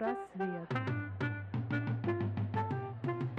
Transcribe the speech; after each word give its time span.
Психпросвет. 0.00 0.68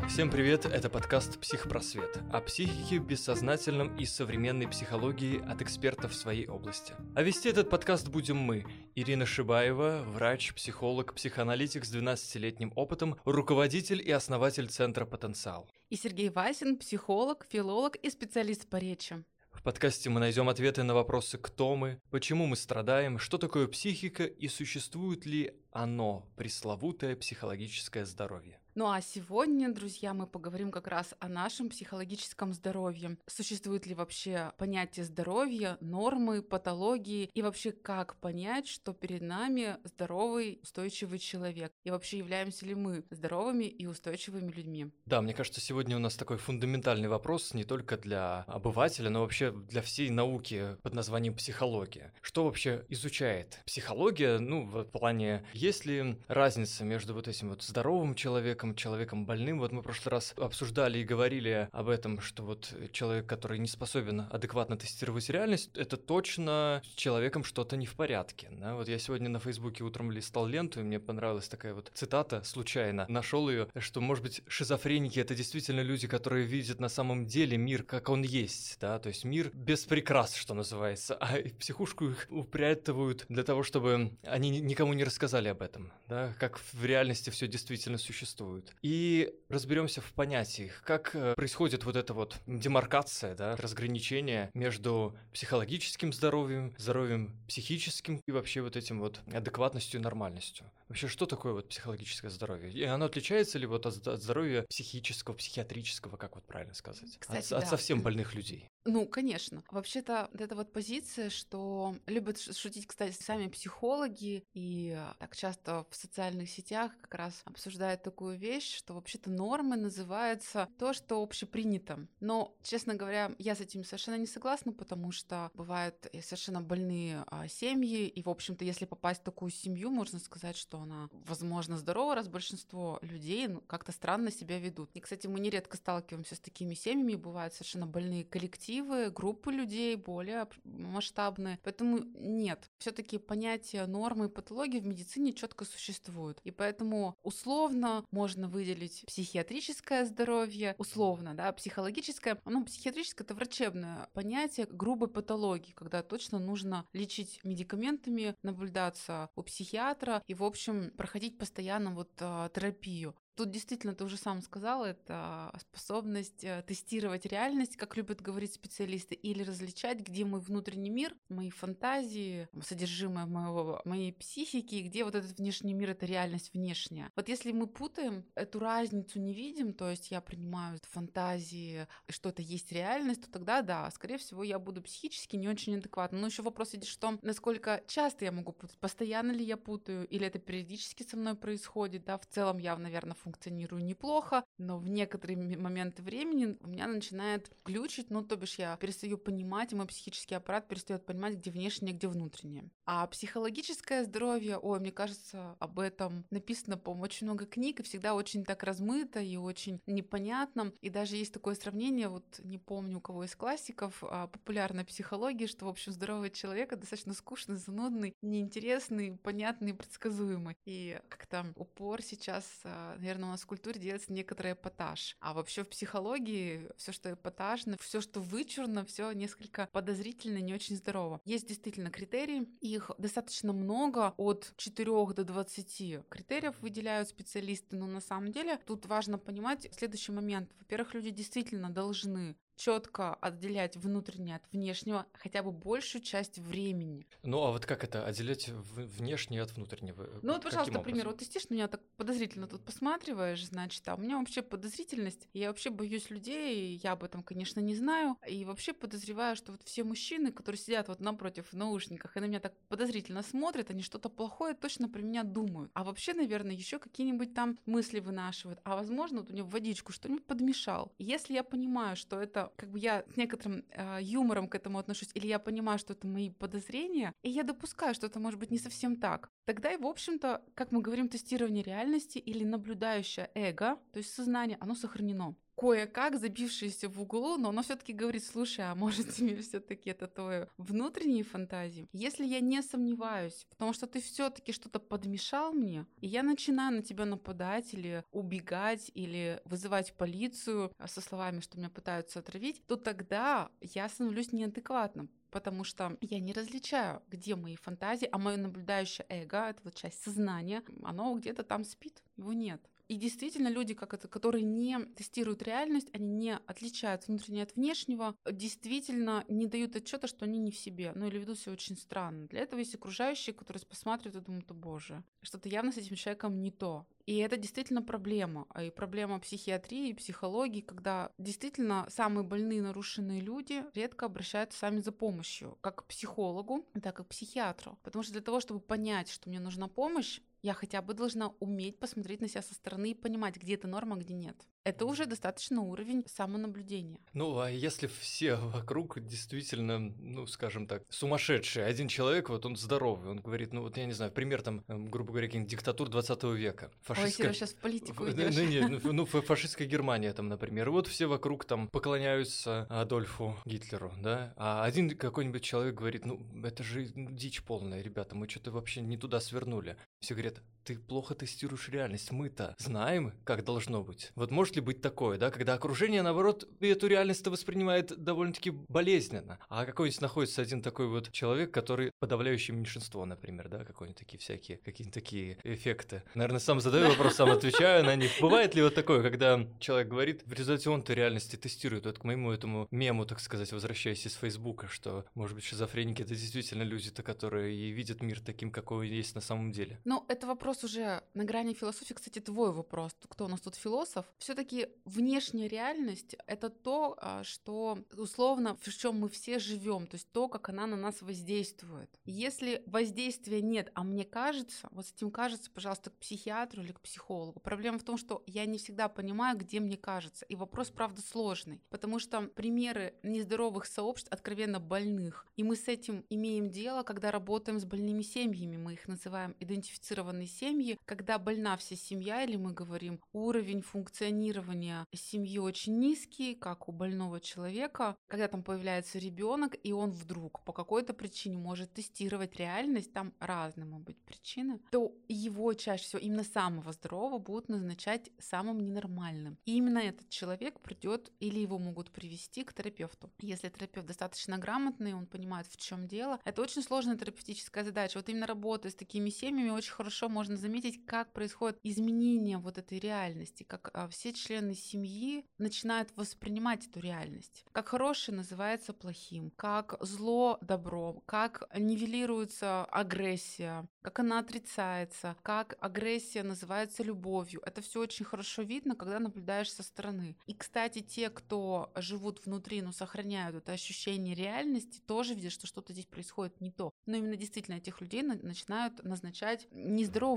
Всем 0.07 0.29
привет, 0.29 0.65
это 0.65 0.91
подкаст 0.91 1.39
«Психпросвет» 1.39 2.19
о 2.31 2.39
психике, 2.41 2.99
бессознательном 2.99 3.97
и 3.97 4.05
современной 4.05 4.67
психологии 4.67 5.41
от 5.43 5.63
экспертов 5.63 6.11
в 6.11 6.15
своей 6.15 6.45
области. 6.47 6.93
А 7.15 7.23
вести 7.23 7.49
этот 7.49 7.71
подкаст 7.71 8.09
будем 8.09 8.37
мы, 8.37 8.65
Ирина 8.93 9.25
Шибаева, 9.25 10.03
врач, 10.05 10.53
психолог, 10.53 11.15
психоаналитик 11.15 11.83
с 11.83 11.95
12-летним 11.95 12.73
опытом, 12.75 13.17
руководитель 13.25 14.07
и 14.07 14.11
основатель 14.11 14.67
Центра 14.67 15.05
«Потенциал». 15.05 15.67
И 15.89 15.95
Сергей 15.95 16.29
Васин, 16.29 16.77
психолог, 16.77 17.47
филолог 17.49 17.95
и 17.95 18.11
специалист 18.11 18.69
по 18.69 18.75
речи. 18.75 19.23
В 19.61 19.63
подкасте 19.63 20.09
мы 20.09 20.19
найдем 20.19 20.49
ответы 20.49 20.81
на 20.81 20.95
вопросы 20.95 21.37
«Кто 21.37 21.75
мы?», 21.75 22.01
«Почему 22.09 22.47
мы 22.47 22.55
страдаем?», 22.55 23.19
«Что 23.19 23.37
такое 23.37 23.67
психика?» 23.67 24.23
и 24.23 24.47
существует 24.47 25.27
ли 25.27 25.53
оно, 25.71 26.27
пресловутое 26.35 27.15
психологическое 27.15 28.05
здоровье. 28.05 28.59
Ну 28.73 28.89
а 28.89 29.01
сегодня, 29.01 29.69
друзья, 29.69 30.13
мы 30.13 30.27
поговорим 30.27 30.71
как 30.71 30.87
раз 30.87 31.13
о 31.19 31.27
нашем 31.27 31.69
психологическом 31.69 32.53
здоровье. 32.53 33.17
Существует 33.27 33.85
ли 33.85 33.93
вообще 33.93 34.53
понятие 34.57 35.03
здоровья, 35.03 35.77
нормы, 35.81 36.41
патологии 36.41 37.29
и 37.33 37.41
вообще 37.41 37.73
как 37.73 38.15
понять, 38.21 38.69
что 38.69 38.93
перед 38.93 39.23
нами 39.23 39.75
здоровый, 39.83 40.59
устойчивый 40.63 41.19
человек? 41.19 41.73
И 41.83 41.91
вообще 41.91 42.19
являемся 42.19 42.65
ли 42.65 42.73
мы 42.73 43.03
здоровыми 43.11 43.65
и 43.65 43.87
устойчивыми 43.87 44.49
людьми? 44.51 44.89
Да, 45.05 45.21
мне 45.21 45.33
кажется, 45.33 45.59
сегодня 45.59 45.97
у 45.97 45.99
нас 45.99 46.15
такой 46.15 46.37
фундаментальный 46.37 47.09
вопрос 47.09 47.53
не 47.53 47.65
только 47.65 47.97
для 47.97 48.43
обывателя, 48.47 49.09
но 49.09 49.19
вообще 49.19 49.51
для 49.51 49.81
всей 49.81 50.09
науки 50.09 50.77
под 50.81 50.93
названием 50.93 51.35
психология. 51.35 52.13
Что 52.21 52.45
вообще 52.45 52.85
изучает 52.87 53.59
психология? 53.65 54.39
Ну, 54.39 54.63
в 54.63 54.85
плане, 54.85 55.43
есть 55.51 55.85
ли 55.85 56.15
разница 56.29 56.85
между 56.85 57.13
вот 57.13 57.27
этим 57.27 57.49
вот 57.49 57.63
здоровым 57.63 58.15
человеком 58.15 58.60
человеком, 58.61 58.75
человеком 58.91 59.25
больным. 59.25 59.59
Вот 59.59 59.71
мы 59.71 59.81
в 59.81 59.83
прошлый 59.83 60.11
раз 60.11 60.33
обсуждали 60.37 60.99
и 60.99 61.03
говорили 61.03 61.69
об 61.71 61.89
этом, 61.89 62.21
что 62.21 62.43
вот 62.43 62.73
человек, 62.91 63.25
который 63.25 63.59
не 63.59 63.67
способен 63.67 64.27
адекватно 64.31 64.77
тестировать 64.77 65.29
реальность, 65.29 65.71
это 65.75 65.97
точно 65.97 66.81
с 66.83 66.95
человеком 66.95 67.43
что-то 67.43 67.77
не 67.77 67.85
в 67.85 67.95
порядке. 67.95 68.49
Да? 68.51 68.75
Вот 68.75 68.87
я 68.87 68.99
сегодня 68.99 69.29
на 69.29 69.39
Фейсбуке 69.39 69.83
утром 69.83 70.11
листал 70.11 70.45
ленту, 70.45 70.79
и 70.79 70.83
мне 70.83 70.99
понравилась 70.99 71.47
такая 71.47 71.73
вот 71.73 71.91
цитата, 71.93 72.43
случайно 72.43 73.05
нашел 73.09 73.49
ее, 73.49 73.67
что, 73.79 74.01
может 74.01 74.23
быть, 74.23 74.41
шизофреники— 74.47 75.19
это 75.21 75.35
действительно 75.35 75.81
люди, 75.81 76.07
которые 76.07 76.45
видят 76.45 76.79
на 76.79 76.89
самом 76.89 77.25
деле 77.25 77.57
мир, 77.57 77.83
как 77.83 78.09
он 78.09 78.21
есть, 78.21 78.77
да, 78.79 78.99
то 78.99 79.09
есть 79.09 79.25
мир 79.25 79.51
без 79.53 79.85
прикрас, 79.85 80.35
что 80.35 80.53
называется, 80.53 81.15
а 81.15 81.37
психушку 81.59 82.05
их 82.05 82.27
упрятывают 82.29 83.25
для 83.29 83.43
того, 83.43 83.63
чтобы 83.63 84.11
они 84.23 84.49
никому 84.49 84.93
не 84.93 85.03
рассказали 85.03 85.47
об 85.47 85.61
этом, 85.61 85.91
да, 86.07 86.33
как 86.39 86.59
в 86.73 86.85
реальности 86.85 87.29
все 87.29 87.47
действительно 87.47 87.97
существует 87.97 88.50
существуют. 88.51 88.73
И 88.81 89.33
разберемся 89.49 90.01
в 90.01 90.11
понятиях, 90.13 90.81
как 90.83 91.15
э, 91.15 91.33
происходит 91.35 91.83
вот 91.85 91.95
эта 91.95 92.13
вот 92.13 92.35
демаркация, 92.47 93.35
да, 93.35 93.55
разграничение 93.55 94.49
между 94.53 95.15
психологическим 95.33 96.13
здоровьем, 96.13 96.73
здоровьем 96.77 97.35
психическим 97.47 98.21
и 98.25 98.31
вообще 98.31 98.61
вот 98.61 98.75
этим 98.75 98.99
вот 98.99 99.21
адекватностью 99.31 99.99
и 99.99 100.03
нормальностью. 100.03 100.65
Вообще, 100.87 101.07
что 101.07 101.25
такое 101.25 101.53
вот 101.53 101.69
психологическое 101.69 102.29
здоровье? 102.29 102.71
И 102.71 102.83
оно 102.83 103.05
отличается 103.05 103.57
ли 103.57 103.65
вот 103.65 103.85
от, 103.85 104.07
от 104.07 104.21
здоровья 104.21 104.63
психического, 104.63 105.35
психиатрического, 105.35 106.17
как 106.17 106.35
вот 106.35 106.45
правильно 106.45 106.73
сказать? 106.73 107.17
Кстати, 107.19 107.45
от, 107.45 107.49
да. 107.49 107.57
от 107.59 107.67
совсем 107.67 108.01
больных 108.01 108.33
людей. 108.35 108.67
Ну, 108.85 109.05
конечно. 109.05 109.63
Вообще-то 109.69 110.29
эта 110.33 110.55
вот 110.55 110.73
позиция, 110.73 111.29
что 111.29 111.95
любят 112.07 112.39
шутить, 112.39 112.87
кстати, 112.87 113.13
сами 113.13 113.47
психологи, 113.47 114.43
и 114.53 114.97
так 115.19 115.35
часто 115.35 115.85
в 115.91 115.95
социальных 115.95 116.49
сетях 116.49 116.91
как 117.01 117.13
раз 117.13 117.41
обсуждают 117.45 118.01
такую 118.01 118.37
вещь, 118.39 118.75
что 118.75 118.95
вообще-то 118.95 119.29
нормы 119.29 119.75
называются 119.75 120.67
то, 120.79 120.93
что 120.93 121.21
общепринято. 121.21 122.07
Но, 122.19 122.55
честно 122.63 122.95
говоря, 122.95 123.31
я 123.37 123.53
с 123.53 123.61
этим 123.61 123.83
совершенно 123.83 124.15
не 124.15 124.25
согласна, 124.25 124.73
потому 124.73 125.11
что 125.11 125.51
бывают 125.53 126.07
совершенно 126.23 126.61
больные 126.61 127.23
а, 127.27 127.47
семьи, 127.47 128.07
и, 128.07 128.23
в 128.23 128.29
общем-то, 128.29 128.65
если 128.65 128.85
попасть 128.85 129.21
в 129.21 129.25
такую 129.25 129.51
семью, 129.51 129.91
можно 129.91 130.17
сказать, 130.17 130.57
что 130.57 130.79
она, 130.79 131.07
возможно, 131.11 131.77
здорова, 131.77 132.15
раз 132.15 132.27
большинство 132.27 132.97
людей 133.03 133.47
ну, 133.47 133.61
как-то 133.61 133.91
странно 133.91 134.31
себя 134.31 134.57
ведут. 134.57 134.89
И, 134.95 135.01
кстати, 135.01 135.27
мы 135.27 135.39
нередко 135.39 135.77
сталкиваемся 135.77 136.33
с 136.33 136.39
такими 136.39 136.73
семьями, 136.73 137.13
бывают 137.13 137.53
совершенно 137.53 137.85
больные 137.85 138.25
коллективы, 138.25 138.70
коллективы, 138.71 139.09
группы 139.09 139.51
людей 139.51 139.95
более 139.95 140.47
масштабные. 140.63 141.59
Поэтому 141.63 141.99
нет, 142.15 142.69
все-таки 142.77 143.17
понятие 143.17 143.85
нормы 143.85 144.25
и 144.25 144.29
патологии 144.29 144.79
в 144.79 144.85
медицине 144.85 145.33
четко 145.33 145.65
существует. 145.65 146.39
И 146.43 146.51
поэтому 146.51 147.15
условно 147.23 148.05
можно 148.11 148.47
выделить 148.47 149.03
психиатрическое 149.07 150.05
здоровье, 150.05 150.75
условно, 150.77 151.33
да, 151.33 151.51
психологическое. 151.51 152.39
Ну, 152.45 152.63
психиатрическое 152.63 153.25
это 153.25 153.35
врачебное 153.35 154.09
понятие 154.13 154.67
грубой 154.67 155.09
патологии, 155.09 155.73
когда 155.73 156.01
точно 156.01 156.39
нужно 156.39 156.85
лечить 156.93 157.39
медикаментами, 157.43 158.35
наблюдаться 158.41 159.29
у 159.35 159.43
психиатра 159.43 160.23
и, 160.27 160.33
в 160.33 160.43
общем, 160.43 160.91
проходить 160.91 161.37
постоянно 161.37 161.91
вот 161.91 162.11
а, 162.19 162.49
терапию. 162.49 163.15
Тут 163.35 163.51
действительно, 163.51 163.95
ты 163.95 164.03
уже 164.03 164.17
сам 164.17 164.41
сказал, 164.41 164.83
это 164.83 165.53
способность 165.59 166.43
э, 166.43 166.63
тестировать 166.67 167.25
реальность, 167.25 167.77
как 167.77 167.95
любят 167.95 168.21
говорить 168.21 168.53
специалисты, 168.53 169.15
или 169.15 169.43
различать, 169.43 169.99
где 169.99 170.25
мой 170.25 170.41
внутренний 170.41 170.89
мир, 170.89 171.15
мои 171.29 171.49
фантазии, 171.49 172.47
содержимое 172.61 173.25
моего, 173.25 173.81
моей 173.85 174.11
психики, 174.13 174.81
где 174.81 175.03
вот 175.03 175.15
этот 175.15 175.37
внешний 175.37 175.73
мир— 175.73 175.89
это 175.91 176.05
реальность 176.05 176.53
внешняя. 176.53 177.11
Вот 177.15 177.29
если 177.29 177.51
мы 177.51 177.67
путаем, 177.67 178.25
эту 178.35 178.59
разницу 178.59 179.19
не 179.19 179.33
видим, 179.33 179.73
то 179.73 179.89
есть 179.89 180.11
я 180.11 180.21
принимаю 180.21 180.77
фантазии, 180.83 181.87
что 182.09 182.29
это 182.29 182.41
есть 182.41 182.71
реальность, 182.71 183.23
то 183.23 183.31
тогда, 183.31 183.61
да, 183.61 183.89
скорее 183.91 184.17
всего, 184.17 184.43
я 184.43 184.59
буду 184.59 184.81
психически 184.81 185.35
не 185.35 185.47
очень 185.47 185.77
адекватна. 185.77 186.19
Но 186.19 186.27
еще 186.27 186.41
вопрос 186.41 186.75
идет, 186.75 186.87
что 186.87 187.17
насколько 187.21 187.83
часто 187.87 188.25
я 188.25 188.31
могу 188.31 188.51
путать, 188.51 188.77
постоянно 188.79 189.31
ли 189.31 189.43
я 189.43 189.57
путаю, 189.57 190.07
или 190.07 190.25
это 190.25 190.39
периодически 190.39 191.03
со 191.03 191.17
мной 191.17 191.35
происходит, 191.35 192.03
да, 192.05 192.17
в 192.17 192.25
целом 192.25 192.57
я, 192.57 192.75
наверное, 192.77 193.15
функционирую 193.23 193.83
неплохо, 193.83 194.43
но 194.57 194.77
в 194.77 194.87
некоторые 194.87 195.57
моменты 195.57 196.01
времени 196.01 196.57
у 196.59 196.67
меня 196.67 196.87
начинает 196.87 197.51
глючить, 197.65 198.09
ну, 198.09 198.21
то 198.23 198.35
бишь 198.35 198.55
я 198.55 198.75
перестаю 198.77 199.17
понимать, 199.17 199.71
и 199.71 199.75
мой 199.75 199.87
психический 199.87 200.35
аппарат 200.35 200.67
перестает 200.67 201.05
понимать, 201.05 201.35
где 201.35 201.51
внешнее, 201.51 201.93
где 201.93 202.07
внутреннее. 202.07 202.69
А 202.85 203.07
психологическое 203.07 204.03
здоровье, 204.03 204.57
ой, 204.57 204.79
мне 204.79 204.91
кажется, 204.91 205.55
об 205.59 205.79
этом 205.79 206.25
написано, 206.29 206.77
по-моему, 206.77 207.03
очень 207.03 207.27
много 207.27 207.45
книг, 207.45 207.79
и 207.79 207.83
всегда 207.83 208.15
очень 208.15 208.43
так 208.43 208.63
размыто 208.63 209.19
и 209.19 209.37
очень 209.37 209.79
непонятно. 209.85 210.73
И 210.81 210.89
даже 210.89 211.15
есть 211.15 211.33
такое 211.33 211.55
сравнение, 211.55 212.07
вот 212.09 212.39
не 212.43 212.57
помню 212.57 212.97
у 212.97 213.01
кого 213.01 213.23
из 213.23 213.35
классиков, 213.35 214.03
а, 214.03 214.27
популярной 214.27 214.85
психологии, 214.85 215.45
что, 215.45 215.65
в 215.65 215.69
общем, 215.69 215.91
здоровый 215.91 216.31
человек 216.31 216.69
достаточно 216.69 217.13
скучный, 217.13 217.55
занудный, 217.55 218.15
неинтересный, 218.21 219.17
понятный, 219.17 219.73
предсказуемый. 219.73 220.55
И 220.65 220.99
как-то 221.09 221.45
упор 221.55 222.01
сейчас, 222.01 222.45
а, 222.63 222.95
наверное, 223.11 223.29
у 223.29 223.31
нас 223.31 223.41
в 223.41 223.45
культуре 223.45 223.79
делается 223.79 224.13
некоторый 224.13 224.53
эпатаж. 224.53 225.17
А 225.19 225.33
вообще 225.33 225.63
в 225.63 225.69
психологии 225.69 226.69
все, 226.77 226.91
что 226.91 227.11
эпатажно, 227.11 227.77
все, 227.79 227.99
что 227.99 228.21
вычурно, 228.21 228.85
все 228.85 229.11
несколько 229.11 229.67
подозрительно, 229.71 230.37
не 230.37 230.53
очень 230.53 230.77
здорово. 230.77 231.19
Есть 231.25 231.47
действительно 231.47 231.89
критерии, 231.89 232.47
их 232.61 232.91
достаточно 232.97 233.51
много, 233.53 234.13
от 234.17 234.53
4 234.57 234.91
до 235.13 235.23
20 235.23 236.07
критериев 236.09 236.59
выделяют 236.61 237.09
специалисты, 237.09 237.75
но 237.75 237.87
на 237.87 238.01
самом 238.01 238.31
деле 238.31 238.59
тут 238.65 238.85
важно 238.85 239.17
понимать 239.17 239.67
следующий 239.77 240.11
момент. 240.11 240.49
Во-первых, 240.59 240.93
люди 240.93 241.09
действительно 241.09 241.69
должны 241.69 242.35
четко 242.55 243.15
отделять 243.15 243.77
внутреннее 243.77 244.37
от 244.37 244.43
внешнего 244.51 245.05
хотя 245.13 245.43
бы 245.43 245.51
большую 245.51 246.01
часть 246.01 246.39
времени. 246.39 247.07
Ну 247.23 247.41
а 247.43 247.51
вот 247.51 247.65
как 247.65 247.83
это 247.83 248.05
отделять 248.05 248.49
внешнее 248.49 249.41
от 249.41 249.51
внутреннего? 249.51 250.07
Ну 250.21 250.33
вот, 250.33 250.43
пожалуйста, 250.43 250.73
например, 250.73 251.07
вот 251.07 251.17
ты 251.17 251.25
сидишь 251.25 251.49
на 251.49 251.55
меня 251.55 251.67
так 251.67 251.81
подозрительно 251.97 252.47
тут 252.47 252.63
посматриваешь, 252.63 253.45
значит, 253.45 253.87
а 253.87 253.95
у 253.95 253.97
меня 253.97 254.17
вообще 254.17 254.41
подозрительность, 254.41 255.27
я 255.33 255.47
вообще 255.47 255.69
боюсь 255.69 256.09
людей, 256.09 256.79
я 256.83 256.93
об 256.93 257.03
этом, 257.03 257.23
конечно, 257.23 257.59
не 257.59 257.75
знаю, 257.75 258.17
и 258.27 258.45
вообще 258.45 258.73
подозреваю, 258.73 259.35
что 259.35 259.51
вот 259.51 259.61
все 259.63 259.83
мужчины, 259.83 260.31
которые 260.31 260.59
сидят 260.59 260.87
вот 260.87 260.99
напротив 260.99 261.47
в 261.51 261.53
наушниках 261.55 262.15
и 262.17 262.19
на 262.19 262.25
меня 262.25 262.39
так 262.39 262.53
подозрительно 262.67 263.23
смотрят, 263.23 263.69
они 263.69 263.83
что-то 263.83 264.09
плохое 264.09 264.53
точно 264.53 264.89
про 264.89 265.01
меня 265.01 265.23
думают. 265.23 265.71
А 265.73 265.83
вообще, 265.83 266.13
наверное, 266.13 266.55
еще 266.55 266.79
какие-нибудь 266.79 267.33
там 267.33 267.57
мысли 267.65 267.99
вынашивают. 267.99 268.59
А 268.63 268.75
возможно, 268.75 269.19
вот 269.19 269.29
у 269.29 269.33
меня 269.33 269.43
водичку 269.43 269.91
что-нибудь 269.91 270.25
подмешал. 270.25 270.93
Если 270.97 271.33
я 271.33 271.43
понимаю, 271.43 271.95
что 271.95 272.19
это 272.19 272.40
как 272.55 272.69
бы 272.71 272.79
я 272.79 273.03
с 273.13 273.17
некоторым 273.17 273.63
э, 273.69 273.99
юмором 274.01 274.47
к 274.47 274.55
этому 274.55 274.79
отношусь, 274.79 275.11
или 275.13 275.27
я 275.27 275.39
понимаю, 275.39 275.79
что 275.79 275.93
это 275.93 276.07
мои 276.07 276.29
подозрения, 276.29 277.13
и 277.23 277.29
я 277.29 277.43
допускаю, 277.43 277.93
что 277.93 278.07
это 278.07 278.19
может 278.19 278.39
быть 278.39 278.51
не 278.51 278.59
совсем 278.59 278.95
так, 278.95 279.29
тогда 279.45 279.71
и, 279.71 279.77
в 279.77 279.85
общем-то, 279.85 280.41
как 280.55 280.71
мы 280.71 280.81
говорим, 280.81 281.09
тестирование 281.09 281.63
реальности 281.63 282.17
или 282.17 282.43
наблюдающее 282.43 283.29
эго, 283.35 283.77
то 283.91 283.99
есть 283.99 284.13
сознание, 284.13 284.57
оно 284.59 284.75
сохранено 284.75 285.35
кое-как 285.61 286.19
забившееся 286.19 286.89
в 286.89 286.99
углу, 286.99 287.37
но 287.37 287.49
оно 287.49 287.61
все-таки 287.61 287.93
говорит, 287.93 288.23
слушай, 288.23 288.65
а 288.65 288.73
может 288.73 289.13
тебе 289.13 289.35
все-таки 289.35 289.91
это 289.91 290.07
твои 290.07 290.45
внутренние 290.57 291.23
фантазии? 291.23 291.87
Если 291.93 292.25
я 292.25 292.39
не 292.39 292.63
сомневаюсь, 292.63 293.45
потому 293.51 293.71
что 293.71 293.85
ты 293.85 294.01
все-таки 294.01 294.53
что-то 294.53 294.79
подмешал 294.79 295.53
мне, 295.53 295.85
и 295.99 296.07
я 296.07 296.23
начинаю 296.23 296.77
на 296.77 296.81
тебя 296.81 297.05
нападать 297.05 297.75
или 297.75 298.03
убегать, 298.11 298.89
или 298.95 299.39
вызывать 299.45 299.93
полицию 299.93 300.71
а, 300.79 300.87
со 300.87 300.99
словами, 300.99 301.41
что 301.41 301.59
меня 301.59 301.69
пытаются 301.69 302.17
отравить, 302.17 302.65
то 302.65 302.75
тогда 302.75 303.51
я 303.61 303.87
становлюсь 303.87 304.31
неадекватным 304.31 305.11
потому 305.29 305.63
что 305.63 305.97
я 306.01 306.19
не 306.19 306.33
различаю, 306.33 307.01
где 307.07 307.35
мои 307.35 307.55
фантазии, 307.55 308.09
а 308.11 308.17
мое 308.17 308.35
наблюдающее 308.35 309.05
эго, 309.07 309.49
это 309.49 309.61
вот 309.63 309.75
часть 309.75 310.03
сознания, 310.03 310.61
оно 310.83 311.15
где-то 311.15 311.43
там 311.43 311.63
спит, 311.63 312.03
его 312.17 312.33
нет. 312.33 312.61
И 312.91 312.97
действительно, 312.97 313.47
люди, 313.47 313.73
как 313.73 313.93
это, 313.93 314.09
которые 314.09 314.43
не 314.43 314.77
тестируют 314.97 315.43
реальность, 315.43 315.87
они 315.93 316.07
не 316.07 316.35
отличают 316.35 317.07
внутреннее 317.07 317.43
от 317.43 317.55
внешнего, 317.55 318.17
действительно 318.29 319.23
не 319.29 319.47
дают 319.47 319.77
отчета, 319.77 320.07
что 320.07 320.25
они 320.25 320.39
не 320.39 320.51
в 320.51 320.57
себе, 320.57 320.91
ну 320.93 321.07
или 321.07 321.17
ведут 321.17 321.39
себя 321.39 321.53
очень 321.53 321.77
странно. 321.77 322.27
Для 322.27 322.41
этого 322.41 322.59
есть 322.59 322.75
окружающие, 322.75 323.33
которые 323.33 323.63
посматривают 323.63 324.21
и 324.21 324.25
думают, 324.25 324.51
о 324.51 324.53
боже, 324.55 325.05
что-то 325.21 325.47
явно 325.47 325.71
с 325.71 325.77
этим 325.77 325.95
человеком 325.95 326.41
не 326.41 326.51
то. 326.51 326.85
И 327.05 327.15
это 327.17 327.37
действительно 327.37 327.81
проблема. 327.81 328.45
И 328.61 328.69
проблема 328.69 329.21
психиатрии 329.21 329.89
и 329.89 329.93
психологии, 329.93 330.59
когда 330.59 331.13
действительно 331.17 331.87
самые 331.89 332.25
больные 332.25 332.61
нарушенные 332.61 333.21
люди 333.21 333.63
редко 333.73 334.07
обращаются 334.07 334.59
сами 334.59 334.81
за 334.81 334.91
помощью, 334.91 335.57
как 335.61 335.83
к 335.83 335.87
психологу, 335.87 336.65
так 336.83 336.99
и 336.99 337.03
к 337.03 337.07
психиатру. 337.07 337.79
Потому 337.83 338.03
что 338.03 338.11
для 338.11 338.21
того, 338.21 338.41
чтобы 338.41 338.59
понять, 338.59 339.09
что 339.09 339.29
мне 339.29 339.39
нужна 339.39 339.69
помощь, 339.69 340.19
я 340.41 340.53
хотя 340.53 340.81
бы 340.81 340.93
должна 340.93 341.29
уметь 341.39 341.79
посмотреть 341.79 342.21
на 342.21 342.27
себя 342.27 342.41
со 342.41 342.53
стороны 342.53 342.91
и 342.91 342.95
понимать, 342.95 343.35
где 343.35 343.55
это 343.55 343.67
норма, 343.67 343.95
а 343.95 343.99
где 343.99 344.13
нет. 344.13 344.35
Это 344.63 344.85
уже 344.85 345.05
достаточно 345.05 345.61
уровень 345.61 346.03
самонаблюдения. 346.07 346.99
Ну, 347.13 347.39
а 347.39 347.49
если 347.49 347.87
все 347.87 348.35
вокруг 348.53 348.99
действительно, 348.99 349.79
ну, 349.79 350.27
скажем 350.27 350.67
так, 350.67 350.83
сумасшедшие, 350.89 351.65
один 351.65 351.87
человек, 351.87 352.29
вот 352.29 352.45
он 352.45 352.55
здоровый, 352.55 353.09
он 353.09 353.21
говорит, 353.21 353.53
ну, 353.53 353.61
вот 353.61 353.77
я 353.77 353.85
не 353.85 353.93
знаю, 353.93 354.11
пример 354.11 354.41
там, 354.41 354.63
эм, 354.67 354.89
грубо 354.89 355.11
говоря, 355.11 355.27
каких-нибудь 355.27 355.49
диктатур 355.49 355.89
20 355.89 356.23
века. 356.35 356.71
Фашистская... 356.81 357.29
Ой, 357.29 357.33
сейчас 357.33 357.51
в 357.51 357.57
политику 357.57 358.07
идешь. 358.09 358.35
Ну, 358.35 358.43
нет, 358.43 358.83
ну, 358.83 358.93
ну 358.93 359.05
фашистская 359.05 359.67
Германия 359.67 360.13
там, 360.13 360.27
например. 360.27 360.67
И 360.67 360.71
вот 360.71 360.87
все 360.87 361.07
вокруг 361.07 361.45
там 361.45 361.67
поклоняются 361.67 362.67
Адольфу 362.69 363.35
Гитлеру, 363.45 363.93
да, 363.97 364.33
а 364.37 364.63
один 364.63 364.91
какой-нибудь 364.91 365.43
человек 365.43 365.75
говорит, 365.75 366.05
ну, 366.05 366.21
это 366.43 366.63
же 366.63 366.85
дичь 366.85 367.43
полная, 367.43 367.81
ребята, 367.81 368.15
мы 368.15 368.29
что-то 368.29 368.51
вообще 368.51 368.81
не 368.81 368.97
туда 368.97 369.19
свернули. 369.19 369.75
Все 369.99 370.13
говорят, 370.13 370.30
ответ 370.31 370.41
ты 370.63 370.77
плохо 370.77 371.15
тестируешь 371.15 371.69
реальность, 371.69 372.11
мы-то 372.11 372.55
знаем, 372.57 373.13
как 373.23 373.43
должно 373.43 373.83
быть. 373.83 374.11
Вот 374.15 374.31
может 374.31 374.55
ли 374.55 374.61
быть 374.61 374.81
такое, 374.81 375.17
да, 375.17 375.31
когда 375.31 375.53
окружение, 375.53 376.01
наоборот, 376.01 376.47
эту 376.59 376.87
реальность-то 376.87 377.31
воспринимает 377.31 377.87
довольно-таки 378.03 378.51
болезненно, 378.51 379.39
а 379.49 379.65
какой-нибудь 379.65 380.01
находится 380.01 380.41
один 380.41 380.61
такой 380.61 380.87
вот 380.87 381.11
человек, 381.11 381.51
который 381.51 381.91
подавляющее 381.99 382.55
меньшинство, 382.55 383.05
например, 383.05 383.49
да, 383.49 383.63
какие-нибудь 383.63 383.97
такие 383.97 384.19
всякие, 384.19 384.57
какие-нибудь 384.57 384.93
такие 384.93 385.37
эффекты. 385.43 386.03
Наверное, 386.15 386.39
сам 386.39 386.59
задаю 386.59 386.89
вопрос, 386.89 387.15
сам 387.15 387.31
отвечаю 387.31 387.83
на 387.85 387.95
них. 387.95 388.11
Бывает 388.21 388.55
ли 388.55 388.61
вот 388.61 388.75
такое, 388.75 389.01
когда 389.01 389.47
человек 389.59 389.87
говорит, 389.87 390.23
в 390.25 390.33
результате 390.33 390.69
он-то 390.69 390.93
реальности 390.93 391.35
тестирует, 391.35 391.85
вот 391.85 391.99
к 391.99 392.03
моему 392.03 392.31
этому 392.31 392.67
мему, 392.71 393.05
так 393.05 393.19
сказать, 393.19 393.51
возвращаясь 393.51 394.05
из 394.05 394.13
Фейсбука, 394.15 394.67
что, 394.67 395.05
может 395.15 395.35
быть, 395.35 395.43
шизофреники— 395.43 396.01
это 396.03 396.15
действительно 396.15 396.63
люди-то, 396.63 397.03
которые 397.03 397.55
и 397.55 397.71
видят 397.71 398.01
мир 398.01 398.19
таким, 398.19 398.51
какой 398.51 398.87
он 398.87 398.93
есть 398.93 399.15
на 399.15 399.21
самом 399.21 399.51
деле. 399.51 399.79
Ну, 399.85 400.05
это 400.07 400.27
вопрос 400.27 400.50
уже 400.63 401.03
на 401.13 401.25
грани 401.25 401.53
философии. 401.53 401.93
Кстати, 401.93 402.19
твой 402.19 402.53
вопрос. 402.53 402.95
Кто 403.09 403.25
у 403.25 403.27
нас 403.27 403.41
тут 403.41 403.55
философ? 403.55 404.05
все 404.17 404.35
таки 404.35 404.69
внешняя 404.85 405.47
реальность— 405.47 406.15
это 406.27 406.49
то, 406.49 406.97
а, 407.01 407.23
что 407.23 407.79
условно, 407.97 408.55
в 408.61 408.69
чем 408.69 408.99
мы 408.99 409.09
все 409.09 409.39
живем, 409.39 409.87
то 409.87 409.95
есть 409.95 410.11
то, 410.11 410.27
как 410.27 410.49
она 410.49 410.67
на 410.67 410.77
нас 410.77 411.01
воздействует. 411.01 411.89
Если 412.05 412.63
воздействия 412.65 413.41
нет, 413.41 413.71
а 413.73 413.83
мне 413.83 414.05
кажется, 414.05 414.69
вот 414.71 414.85
с 414.85 414.93
этим 414.93 415.11
кажется, 415.11 415.51
пожалуйста, 415.51 415.89
к 415.89 415.97
психиатру 415.97 416.63
или 416.63 416.71
к 416.71 416.79
психологу. 416.79 417.39
Проблема 417.39 417.79
в 417.79 417.83
том, 417.83 417.97
что 417.97 418.23
я 418.27 418.45
не 418.45 418.57
всегда 418.57 418.87
понимаю, 418.87 419.37
где 419.37 419.59
мне 419.59 419.77
кажется. 419.77 420.25
И 420.25 420.35
вопрос, 420.35 420.69
правда, 420.69 421.01
сложный, 421.01 421.61
потому 421.69 421.99
что 421.99 422.21
примеры 422.21 422.93
нездоровых 423.03 423.65
сообществ 423.65 424.11
откровенно 424.11 424.59
больных. 424.59 425.25
И 425.35 425.43
мы 425.43 425.55
с 425.55 425.67
этим 425.67 426.05
имеем 426.09 426.49
дело, 426.49 426.83
когда 426.83 427.11
работаем 427.11 427.59
с 427.59 427.65
больными 427.65 428.01
семьями. 428.01 428.57
Мы 428.57 428.73
их 428.73 428.87
называем 428.87 429.35
идентифицированные 429.39 430.21
полноценной 430.21 430.27
семьи, 430.41 430.79
когда 430.85 431.19
больна 431.19 431.55
вся 431.55 431.75
семья, 431.75 432.23
или 432.23 432.35
мы 432.35 432.51
говорим, 432.51 432.99
уровень 433.13 433.61
функционирования 433.61 434.87
семьи 434.91 435.37
очень 435.37 435.77
низкий, 435.77 436.33
как 436.33 436.67
у 436.67 436.71
больного 436.71 437.19
человека, 437.19 437.95
когда 438.07 438.27
там 438.27 438.43
появляется 438.43 438.97
ребенок, 438.97 439.55
и 439.63 439.71
он 439.71 439.91
вдруг 439.91 440.43
по 440.43 440.51
какой-то 440.51 440.93
причине 440.93 441.37
может 441.37 441.73
тестировать 441.73 442.35
реальность, 442.37 442.91
там 442.91 443.13
разные 443.19 443.65
могут 443.67 443.85
быть 443.85 444.01
причины, 444.03 444.59
то 444.71 444.95
его 445.07 445.53
чаще 445.53 445.83
всего 445.83 445.99
именно 445.99 446.23
самого 446.23 446.71
здорового 446.73 447.19
будут 447.19 447.49
назначать 447.49 448.09
самым 448.19 448.63
ненормальным. 448.63 449.37
И 449.45 449.57
именно 449.57 449.77
этот 449.77 450.09
человек 450.09 450.59
придет 450.61 451.11
или 451.19 451.39
его 451.39 451.59
могут 451.59 451.91
привести 451.91 452.43
к 452.43 452.53
терапевту. 452.53 453.11
Если 453.19 453.49
терапевт 453.49 453.85
достаточно 453.85 454.39
грамотный, 454.39 454.93
он 454.93 455.05
понимает, 455.05 455.45
в 455.47 455.57
чем 455.57 455.87
дело. 455.87 456.19
Это 456.25 456.41
очень 456.41 456.63
сложная 456.63 456.97
терапевтическая 456.97 457.63
задача. 457.63 457.97
Вот 457.97 458.09
именно 458.09 458.25
работая 458.25 458.71
с 458.71 458.75
такими 458.75 459.09
семьями 459.09 459.49
очень 459.49 459.73
хорошо 459.73 460.09
можно 460.09 460.30
заметить, 460.37 460.85
как 460.85 461.13
происходит 461.13 461.59
изменение 461.63 462.37
вот 462.37 462.57
этой 462.57 462.79
реальности, 462.79 463.43
как 463.43 463.69
а, 463.73 463.87
все 463.89 464.13
члены 464.13 464.53
семьи 464.53 465.25
начинают 465.37 465.89
воспринимать 465.95 466.67
эту 466.67 466.79
реальность. 466.79 467.45
Как 467.51 467.69
хорошее 467.69 468.17
называется 468.17 468.73
плохим, 468.73 469.31
как 469.35 469.77
зло 469.81 470.37
добром, 470.41 471.01
как 471.05 471.43
нивелируется 471.57 472.65
агрессия, 472.65 473.67
как 473.81 473.99
она 473.99 474.19
отрицается, 474.19 475.15
как 475.23 475.57
агрессия 475.59 476.23
называется 476.23 476.83
любовью. 476.83 477.41
Это 477.45 477.61
все 477.61 477.81
очень 477.81 478.05
хорошо 478.05 478.41
видно, 478.41 478.75
когда 478.75 478.99
наблюдаешь 478.99 479.51
со 479.51 479.63
стороны. 479.63 480.17
И, 480.25 480.33
кстати, 480.33 480.79
те, 480.79 481.09
кто 481.09 481.71
живут 481.75 482.25
внутри, 482.25 482.61
но 482.61 482.71
сохраняют 482.71 483.35
это 483.35 483.51
ощущение 483.51 484.15
реальности, 484.15 484.81
тоже 484.85 485.13
видят, 485.13 485.31
что 485.31 485.47
что-то 485.47 485.73
здесь 485.73 485.85
происходит 485.85 486.41
не 486.41 486.51
то. 486.51 486.71
Но 486.85 486.97
именно 486.97 487.15
действительно 487.15 487.55
этих 487.55 487.81
людей 487.81 488.03
начинают 488.03 488.83
назначать 488.83 489.47